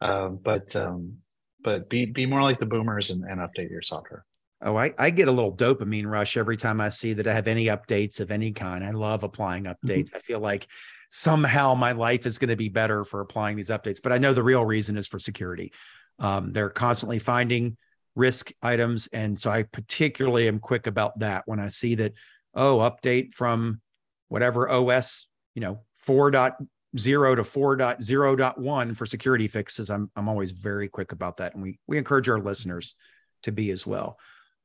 um, 0.00 0.38
but 0.42 0.74
um, 0.76 1.18
but 1.62 1.88
be 1.88 2.06
be 2.06 2.26
more 2.26 2.42
like 2.42 2.58
the 2.58 2.66
boomers 2.66 3.10
and, 3.10 3.24
and 3.24 3.40
update 3.40 3.70
your 3.70 3.82
software. 3.82 4.24
Oh, 4.62 4.76
I, 4.76 4.94
I 4.98 5.10
get 5.10 5.28
a 5.28 5.32
little 5.32 5.54
dopamine 5.54 6.06
rush 6.06 6.36
every 6.36 6.56
time 6.56 6.80
I 6.80 6.88
see 6.88 7.12
that 7.12 7.26
I 7.26 7.34
have 7.34 7.46
any 7.46 7.66
updates 7.66 8.20
of 8.20 8.30
any 8.30 8.52
kind. 8.52 8.82
I 8.82 8.90
love 8.90 9.22
applying 9.22 9.64
mm-hmm. 9.64 9.86
updates. 9.86 10.06
Mm-hmm. 10.06 10.16
I 10.16 10.20
feel 10.20 10.40
like 10.40 10.66
somehow 11.10 11.74
my 11.74 11.92
life 11.92 12.24
is 12.24 12.38
going 12.38 12.48
to 12.48 12.56
be 12.56 12.70
better 12.70 13.04
for 13.04 13.20
applying 13.20 13.56
these 13.56 13.68
updates. 13.68 14.00
But 14.02 14.12
I 14.12 14.18
know 14.18 14.32
the 14.32 14.42
real 14.42 14.64
reason 14.64 14.96
is 14.96 15.06
for 15.06 15.18
security. 15.18 15.72
Um, 16.18 16.52
they're 16.52 16.70
constantly 16.70 17.18
finding 17.18 17.76
risk 18.14 18.50
items. 18.62 19.08
And 19.12 19.38
so 19.38 19.50
I 19.50 19.64
particularly 19.64 20.48
am 20.48 20.58
quick 20.58 20.86
about 20.86 21.18
that 21.18 21.42
when 21.44 21.60
I 21.60 21.68
see 21.68 21.94
that, 21.96 22.14
oh, 22.56 22.78
update 22.78 23.34
from 23.34 23.80
whatever 24.28 24.68
OS, 24.68 25.28
you 25.54 25.60
know, 25.60 25.80
4.0 26.06 26.56
to 26.56 26.66
4.0.1 26.96 28.96
for 28.96 29.06
security 29.06 29.48
fixes. 29.48 29.90
I'm, 29.90 30.10
I'm 30.16 30.28
always 30.28 30.52
very 30.52 30.88
quick 30.88 31.12
about 31.12 31.36
that. 31.36 31.54
And 31.54 31.62
we, 31.62 31.78
we 31.86 31.98
encourage 31.98 32.28
our 32.28 32.40
listeners 32.40 32.94
to 33.42 33.52
be 33.52 33.70
as 33.70 33.86
well. 33.86 34.18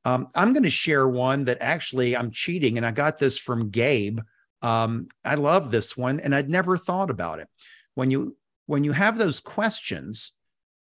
Um, 0.04 0.28
I'm 0.34 0.52
going 0.52 0.64
to 0.64 0.70
share 0.70 1.06
one 1.06 1.44
that 1.44 1.58
actually 1.60 2.16
I'm 2.16 2.30
cheating, 2.30 2.76
and 2.76 2.84
I 2.84 2.90
got 2.90 3.18
this 3.18 3.38
from 3.38 3.70
Gabe. 3.70 4.20
Um, 4.60 5.08
I 5.24 5.36
love 5.36 5.70
this 5.70 5.96
one, 5.96 6.20
and 6.20 6.34
I'd 6.34 6.50
never 6.50 6.76
thought 6.76 7.10
about 7.10 7.38
it. 7.38 7.48
When 7.94 8.10
you 8.10 8.36
when 8.66 8.84
you 8.84 8.92
have 8.92 9.18
those 9.18 9.38
questions 9.38 10.32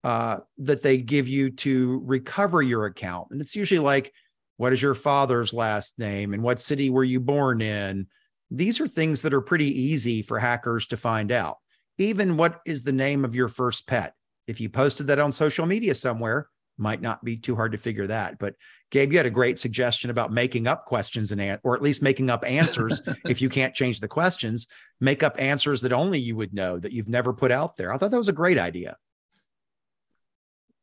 uh, 0.04 0.38
that 0.58 0.82
they 0.82 0.98
give 0.98 1.26
you 1.26 1.50
to 1.50 2.02
recover 2.04 2.62
your 2.62 2.86
account, 2.86 3.28
and 3.30 3.40
it's 3.40 3.56
usually 3.56 3.80
like, 3.80 4.12
"What 4.58 4.74
is 4.74 4.82
your 4.82 4.94
father's 4.94 5.54
last 5.54 5.98
name?" 5.98 6.34
and 6.34 6.42
"What 6.42 6.60
city 6.60 6.90
were 6.90 7.04
you 7.04 7.18
born 7.18 7.62
in?" 7.62 8.08
These 8.50 8.80
are 8.80 8.88
things 8.88 9.22
that 9.22 9.34
are 9.34 9.40
pretty 9.40 9.80
easy 9.80 10.22
for 10.22 10.38
hackers 10.38 10.86
to 10.88 10.96
find 10.96 11.32
out. 11.32 11.56
Even 11.98 12.36
what 12.36 12.60
is 12.66 12.84
the 12.84 12.92
name 12.92 13.24
of 13.24 13.34
your 13.34 13.48
first 13.48 13.86
pet? 13.86 14.14
If 14.46 14.60
you 14.60 14.68
posted 14.68 15.08
that 15.08 15.18
on 15.18 15.32
social 15.32 15.66
media 15.66 15.94
somewhere, 15.94 16.48
might 16.78 17.02
not 17.02 17.24
be 17.24 17.36
too 17.36 17.56
hard 17.56 17.72
to 17.72 17.78
figure 17.78 18.06
that. 18.06 18.38
But 18.38 18.54
Gabe, 18.90 19.12
you 19.12 19.18
had 19.18 19.26
a 19.26 19.30
great 19.30 19.58
suggestion 19.58 20.10
about 20.10 20.32
making 20.32 20.66
up 20.66 20.86
questions 20.86 21.32
and 21.32 21.58
or 21.62 21.74
at 21.74 21.82
least 21.82 22.02
making 22.02 22.30
up 22.30 22.44
answers 22.46 23.02
if 23.26 23.42
you 23.42 23.48
can't 23.48 23.74
change 23.74 24.00
the 24.00 24.08
questions, 24.08 24.68
make 25.00 25.22
up 25.22 25.36
answers 25.38 25.82
that 25.82 25.92
only 25.92 26.20
you 26.20 26.36
would 26.36 26.54
know 26.54 26.78
that 26.78 26.92
you've 26.92 27.08
never 27.08 27.32
put 27.32 27.50
out 27.50 27.76
there. 27.76 27.92
I 27.92 27.98
thought 27.98 28.12
that 28.12 28.18
was 28.18 28.28
a 28.28 28.32
great 28.32 28.58
idea. 28.58 28.96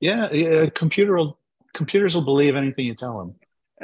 Yeah, 0.01 0.31
yeah 0.31 0.69
computer 0.69 1.15
will, 1.15 1.39
computers 1.73 2.13
will 2.13 2.25
believe 2.25 2.55
anything 2.55 2.85
you 2.85 2.93
tell 2.93 3.17
them. 3.17 3.35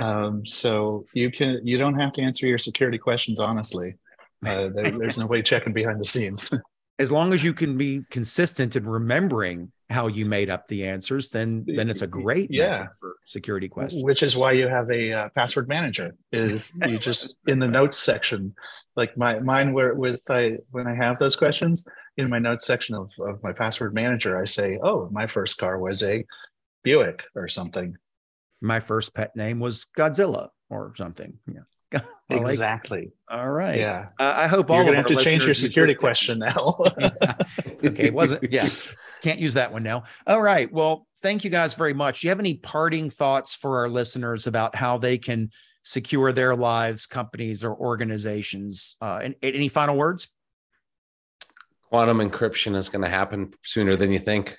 Um, 0.02 0.46
so 0.46 1.06
you 1.14 1.32
can 1.32 1.66
you 1.66 1.78
don't 1.78 2.00
have 2.00 2.14
to 2.14 2.22
answer 2.22 2.48
your 2.48 2.58
security 2.58 2.98
questions 2.98 3.40
honestly. 3.40 3.96
Uh, 4.44 4.70
there, 4.70 4.92
there's 4.92 5.20
no 5.20 5.28
way 5.28 5.44
checking 5.44 5.74
behind 5.74 6.00
the 6.00 6.06
scenes. 6.06 6.50
as 7.00 7.12
long 7.12 7.34
as 7.34 7.44
you 7.44 7.54
can 7.54 7.78
be 7.78 8.04
consistent 8.10 8.76
in 8.76 8.88
remembering 8.88 9.72
how 9.90 10.08
you 10.08 10.26
made 10.26 10.50
up 10.50 10.68
the 10.68 10.88
answers, 10.88 11.30
then 11.30 11.66
then 11.68 11.90
it's 11.90 12.02
a 12.02 12.08
great 12.08 12.50
yeah 12.52 12.88
for 13.00 13.16
security 13.26 13.68
questions. 13.68 14.04
Which 14.04 14.24
is 14.24 14.36
why 14.36 14.54
you 14.54 14.68
have 14.68 14.90
a 14.90 15.14
uh, 15.14 15.30
password 15.30 15.68
manager. 15.68 16.16
Is 16.32 16.80
you 16.88 16.98
just 16.98 17.38
in 17.48 17.60
the 17.60 17.68
notes 17.68 17.98
section, 17.98 18.56
like 18.96 19.18
my 19.18 19.40
mine 19.40 19.74
where 19.74 19.94
with 19.94 20.24
I 20.30 20.58
when 20.72 20.88
I 20.88 20.96
have 20.96 21.20
those 21.20 21.36
questions 21.36 21.86
in 22.18 22.30
my 22.30 22.40
notes 22.40 22.66
section 22.66 22.96
of, 22.96 23.12
of 23.20 23.42
my 23.42 23.52
password 23.52 23.94
manager, 23.94 24.40
I 24.40 24.46
say, 24.46 24.80
oh, 24.82 25.10
my 25.12 25.28
first 25.28 25.58
car 25.58 25.80
was 25.80 26.04
a 26.04 26.26
Buick 26.84 27.24
or 27.36 27.48
something. 27.48 27.98
My 28.62 28.80
first 28.80 29.14
pet 29.14 29.36
name 29.36 29.60
was 29.60 29.88
Godzilla 29.98 30.50
or 30.70 30.94
something. 30.96 31.40
Yeah. 31.52 31.62
exactly. 32.30 33.12
All 33.30 33.50
right. 33.50 33.80
Yeah. 33.80 34.10
Uh, 34.20 34.34
I 34.38 34.48
hope 34.48 34.70
all 34.70 34.78
You're 34.78 34.86
gonna 34.86 34.98
have 34.98 35.08
to 35.08 35.18
change 35.18 35.46
your 35.46 35.54
security 35.54 35.94
question 35.94 36.40
now. 36.40 36.78
okay. 37.84 38.06
It 38.06 38.14
wasn't. 38.14 38.52
Yeah. 38.52 38.70
Can't 39.22 39.40
use 39.40 39.54
that 39.56 39.72
one 39.72 39.84
now. 39.84 40.04
All 40.26 40.42
right. 40.42 40.72
Well, 40.72 41.06
thank 41.22 41.44
you 41.44 41.50
guys 41.50 41.76
very 41.76 41.94
much. 41.94 42.22
Do 42.22 42.28
you 42.28 42.30
have 42.30 42.40
any 42.40 42.56
parting 42.56 43.10
thoughts 43.10 43.56
for 43.56 43.80
our 43.80 43.90
listeners 43.90 44.48
about 44.48 44.76
how 44.76 44.98
they 44.98 45.18
can 45.18 45.52
secure 45.84 46.32
their 46.32 46.56
lives, 46.56 47.06
companies, 47.06 47.64
or 47.64 47.76
organizations? 47.76 48.96
Uh, 49.00 49.20
and, 49.24 49.36
any 49.44 49.68
final 49.68 49.96
words? 49.96 50.30
Quantum 51.90 52.18
encryption 52.18 52.76
is 52.76 52.90
going 52.90 53.04
to 53.04 53.10
happen 53.10 53.54
sooner 53.64 53.96
than 53.96 54.12
you 54.12 54.20
think. 54.20 54.58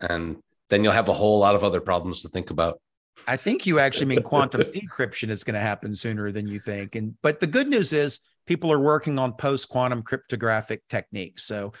and 0.00 0.36
then 0.70 0.82
you'll 0.82 0.92
have 0.92 1.08
a 1.08 1.12
whole 1.12 1.38
lot 1.38 1.54
of 1.54 1.62
other 1.62 1.80
problems 1.80 2.22
to 2.22 2.28
think 2.28 2.50
about. 2.50 2.80
I 3.26 3.36
think 3.36 3.66
you 3.66 3.78
actually 3.78 4.06
mean 4.06 4.22
quantum 4.22 4.62
decryption 4.62 5.28
is 5.28 5.44
going 5.44 5.54
to 5.54 5.60
happen 5.60 5.94
sooner 5.94 6.32
than 6.32 6.46
you 6.46 6.58
think. 6.58 6.94
And 6.94 7.14
but 7.22 7.40
the 7.40 7.46
good 7.46 7.68
news 7.68 7.92
is 7.92 8.20
people 8.46 8.72
are 8.72 8.80
working 8.80 9.18
on 9.18 9.34
post 9.34 9.68
quantum 9.68 10.02
cryptographic 10.02 10.86
techniques. 10.88 11.44
So 11.44 11.72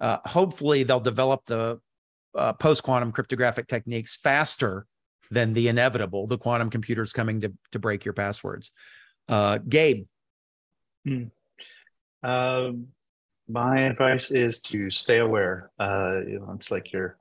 uh, 0.00 0.18
hopefully 0.24 0.84
they'll 0.84 1.00
develop 1.00 1.44
the 1.46 1.80
uh, 2.34 2.52
post 2.54 2.82
quantum 2.82 3.12
cryptographic 3.12 3.66
techniques 3.66 4.16
faster 4.16 4.86
than 5.30 5.52
the 5.52 5.68
inevitable, 5.68 6.26
the 6.26 6.38
quantum 6.38 6.70
computers 6.70 7.12
coming 7.12 7.40
to 7.42 7.52
to 7.72 7.78
break 7.78 8.04
your 8.04 8.14
passwords. 8.14 8.70
Uh, 9.28 9.58
Gabe. 9.68 10.06
Um, 12.22 12.88
my 13.48 13.80
advice 13.82 14.30
is 14.30 14.60
to 14.60 14.90
stay 14.90 15.18
aware. 15.18 15.70
Uh, 15.78 16.20
you 16.26 16.40
know, 16.40 16.52
it's 16.54 16.70
like 16.70 16.92
you're 16.92 17.16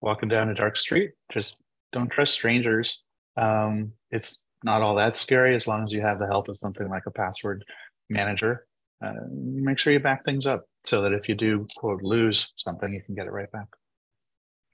walking 0.00 0.28
down 0.28 0.48
a 0.48 0.54
dark 0.54 0.76
street. 0.76 1.12
Just 1.32 1.62
don't 1.92 2.10
trust 2.10 2.32
strangers. 2.32 3.06
Um, 3.36 3.92
it's 4.10 4.46
not 4.64 4.82
all 4.82 4.96
that 4.96 5.14
scary 5.14 5.54
as 5.54 5.66
long 5.66 5.84
as 5.84 5.92
you 5.92 6.00
have 6.00 6.18
the 6.18 6.26
help 6.26 6.48
of 6.48 6.58
something 6.58 6.88
like 6.88 7.04
a 7.06 7.10
password 7.10 7.64
manager. 8.08 8.66
Uh, 9.04 9.12
make 9.30 9.78
sure 9.78 9.92
you 9.92 10.00
back 10.00 10.24
things 10.24 10.46
up 10.46 10.64
so 10.84 11.02
that 11.02 11.12
if 11.12 11.28
you 11.28 11.34
do 11.34 11.66
quote 11.76 12.02
lose 12.02 12.52
something, 12.56 12.92
you 12.92 13.02
can 13.04 13.14
get 13.14 13.26
it 13.26 13.32
right 13.32 13.50
back. 13.52 13.68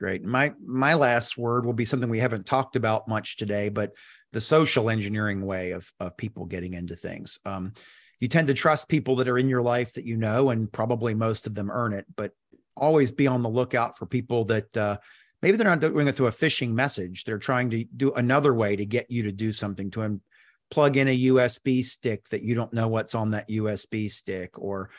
Great. 0.00 0.24
My 0.24 0.52
my 0.60 0.94
last 0.94 1.38
word 1.38 1.64
will 1.64 1.72
be 1.72 1.84
something 1.84 2.08
we 2.08 2.18
haven't 2.18 2.46
talked 2.46 2.76
about 2.76 3.06
much 3.06 3.36
today, 3.36 3.68
but 3.68 3.92
the 4.32 4.40
social 4.40 4.90
engineering 4.90 5.46
way 5.46 5.70
of 5.70 5.90
of 6.00 6.16
people 6.16 6.46
getting 6.46 6.74
into 6.74 6.96
things. 6.96 7.38
Um, 7.44 7.74
you 8.20 8.28
tend 8.28 8.48
to 8.48 8.54
trust 8.54 8.88
people 8.88 9.16
that 9.16 9.28
are 9.28 9.38
in 9.38 9.48
your 9.48 9.62
life 9.62 9.92
that 9.92 10.04
you 10.04 10.16
know, 10.16 10.50
and 10.50 10.72
probably 10.72 11.14
most 11.14 11.46
of 11.46 11.54
them 11.54 11.70
earn 11.70 11.92
it. 11.92 12.06
But 12.16 12.32
always 12.76 13.10
be 13.10 13.26
on 13.26 13.42
the 13.42 13.48
lookout 13.48 13.96
for 13.96 14.06
people 14.06 14.44
that 14.46 14.76
uh, 14.76 14.98
maybe 15.42 15.56
they're 15.56 15.68
not 15.68 15.80
doing 15.80 16.08
it 16.08 16.14
through 16.14 16.26
a 16.26 16.32
phishing 16.32 16.72
message. 16.72 17.24
They're 17.24 17.38
trying 17.38 17.70
to 17.70 17.84
do 17.84 18.12
another 18.14 18.54
way 18.54 18.76
to 18.76 18.86
get 18.86 19.10
you 19.10 19.24
to 19.24 19.32
do 19.32 19.52
something 19.52 19.90
to 19.92 20.00
them. 20.00 20.22
Plug 20.70 20.96
in 20.96 21.08
a 21.08 21.18
USB 21.26 21.84
stick 21.84 22.28
that 22.30 22.42
you 22.42 22.54
don't 22.54 22.72
know 22.72 22.88
what's 22.88 23.14
on 23.14 23.30
that 23.30 23.48
USB 23.48 24.10
stick, 24.10 24.58
or 24.58 24.90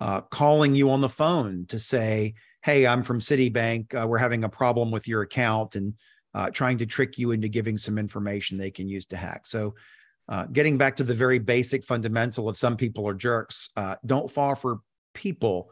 uh, 0.00 0.20
calling 0.20 0.74
you 0.74 0.90
on 0.90 1.00
the 1.00 1.08
phone 1.08 1.64
to 1.68 1.78
say, 1.78 2.34
"Hey, 2.62 2.86
I'm 2.86 3.02
from 3.02 3.20
Citibank. 3.20 3.94
Uh, 3.94 4.06
we're 4.06 4.18
having 4.18 4.44
a 4.44 4.48
problem 4.48 4.90
with 4.90 5.08
your 5.08 5.22
account," 5.22 5.74
and 5.76 5.94
uh, 6.34 6.50
trying 6.50 6.78
to 6.78 6.86
trick 6.86 7.18
you 7.18 7.30
into 7.30 7.48
giving 7.48 7.78
some 7.78 7.98
information 7.98 8.58
they 8.58 8.70
can 8.70 8.86
use 8.86 9.06
to 9.06 9.16
hack. 9.16 9.46
So, 9.46 9.74
uh, 10.28 10.44
getting 10.46 10.76
back 10.76 10.96
to 10.96 11.04
the 11.04 11.14
very 11.14 11.38
basic 11.38 11.84
fundamental 11.84 12.48
of 12.48 12.58
some 12.58 12.76
people 12.76 13.08
are 13.08 13.14
jerks. 13.14 13.70
Uh, 13.76 13.96
don't 14.04 14.30
fall 14.30 14.54
for 14.54 14.80
people 15.14 15.70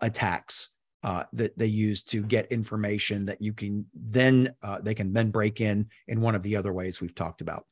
attacks 0.00 0.73
uh, 1.04 1.24
that 1.34 1.56
they 1.58 1.66
use 1.66 2.02
to 2.02 2.22
get 2.22 2.50
information 2.50 3.26
that 3.26 3.40
you 3.42 3.52
can 3.52 3.86
then 3.94 4.54
uh, 4.62 4.80
they 4.80 4.94
can 4.94 5.12
then 5.12 5.30
break 5.30 5.60
in 5.60 5.86
in 6.08 6.20
one 6.22 6.34
of 6.34 6.42
the 6.42 6.56
other 6.56 6.72
ways 6.72 7.00
we've 7.00 7.14
talked 7.14 7.42
about. 7.42 7.66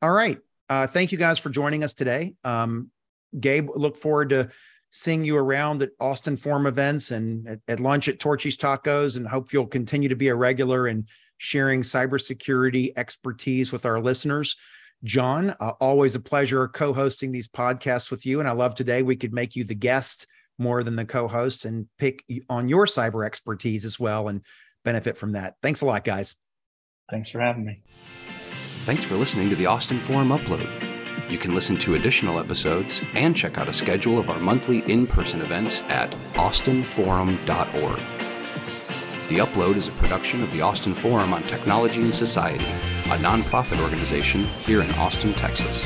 All 0.00 0.10
right, 0.10 0.38
uh, 0.70 0.86
thank 0.86 1.12
you 1.12 1.18
guys 1.18 1.38
for 1.38 1.50
joining 1.50 1.84
us 1.84 1.92
today. 1.92 2.34
Um, 2.42 2.90
Gabe, 3.38 3.68
look 3.74 3.96
forward 3.96 4.30
to 4.30 4.48
seeing 4.90 5.24
you 5.24 5.36
around 5.36 5.82
at 5.82 5.90
Austin 6.00 6.36
Forum 6.36 6.66
events 6.66 7.10
and 7.10 7.46
at, 7.46 7.60
at 7.68 7.80
lunch 7.80 8.08
at 8.08 8.20
Torchy's 8.20 8.56
Tacos, 8.56 9.16
and 9.16 9.28
hope 9.28 9.52
you'll 9.52 9.66
continue 9.66 10.08
to 10.08 10.16
be 10.16 10.28
a 10.28 10.34
regular 10.34 10.86
and 10.86 11.06
sharing 11.36 11.82
cybersecurity 11.82 12.92
expertise 12.96 13.70
with 13.70 13.84
our 13.84 14.00
listeners. 14.00 14.56
John, 15.02 15.50
uh, 15.60 15.72
always 15.78 16.14
a 16.14 16.20
pleasure 16.20 16.68
co-hosting 16.68 17.32
these 17.32 17.48
podcasts 17.48 18.10
with 18.10 18.24
you, 18.24 18.40
and 18.40 18.48
I 18.48 18.52
love 18.52 18.74
today 18.74 19.02
we 19.02 19.16
could 19.16 19.34
make 19.34 19.54
you 19.54 19.64
the 19.64 19.74
guest 19.74 20.26
more 20.58 20.82
than 20.82 20.96
the 20.96 21.04
co-hosts 21.04 21.64
and 21.64 21.86
pick 21.98 22.24
on 22.48 22.68
your 22.68 22.86
cyber 22.86 23.26
expertise 23.26 23.84
as 23.84 23.98
well 23.98 24.28
and 24.28 24.42
benefit 24.84 25.16
from 25.16 25.32
that. 25.32 25.54
Thanks 25.62 25.80
a 25.80 25.86
lot, 25.86 26.04
guys. 26.04 26.36
Thanks 27.10 27.28
for 27.28 27.40
having 27.40 27.64
me. 27.64 27.82
Thanks 28.84 29.04
for 29.04 29.16
listening 29.16 29.50
to 29.50 29.56
the 29.56 29.66
Austin 29.66 29.98
Forum 29.98 30.28
Upload. 30.28 30.68
You 31.30 31.38
can 31.38 31.54
listen 31.54 31.78
to 31.78 31.94
additional 31.94 32.38
episodes 32.38 33.00
and 33.14 33.34
check 33.34 33.56
out 33.56 33.68
a 33.68 33.72
schedule 33.72 34.18
of 34.18 34.28
our 34.28 34.38
monthly 34.38 34.80
in 34.90 35.06
person 35.06 35.40
events 35.40 35.82
at 35.88 36.10
austinforum.org. 36.34 38.00
The 39.28 39.38
Upload 39.38 39.76
is 39.76 39.88
a 39.88 39.92
production 39.92 40.42
of 40.42 40.52
the 40.52 40.60
Austin 40.60 40.92
Forum 40.92 41.32
on 41.32 41.42
Technology 41.44 42.02
and 42.02 42.14
Society, 42.14 42.66
a 43.06 43.16
nonprofit 43.18 43.82
organization 43.82 44.44
here 44.44 44.82
in 44.82 44.90
Austin, 44.92 45.32
Texas. 45.32 45.82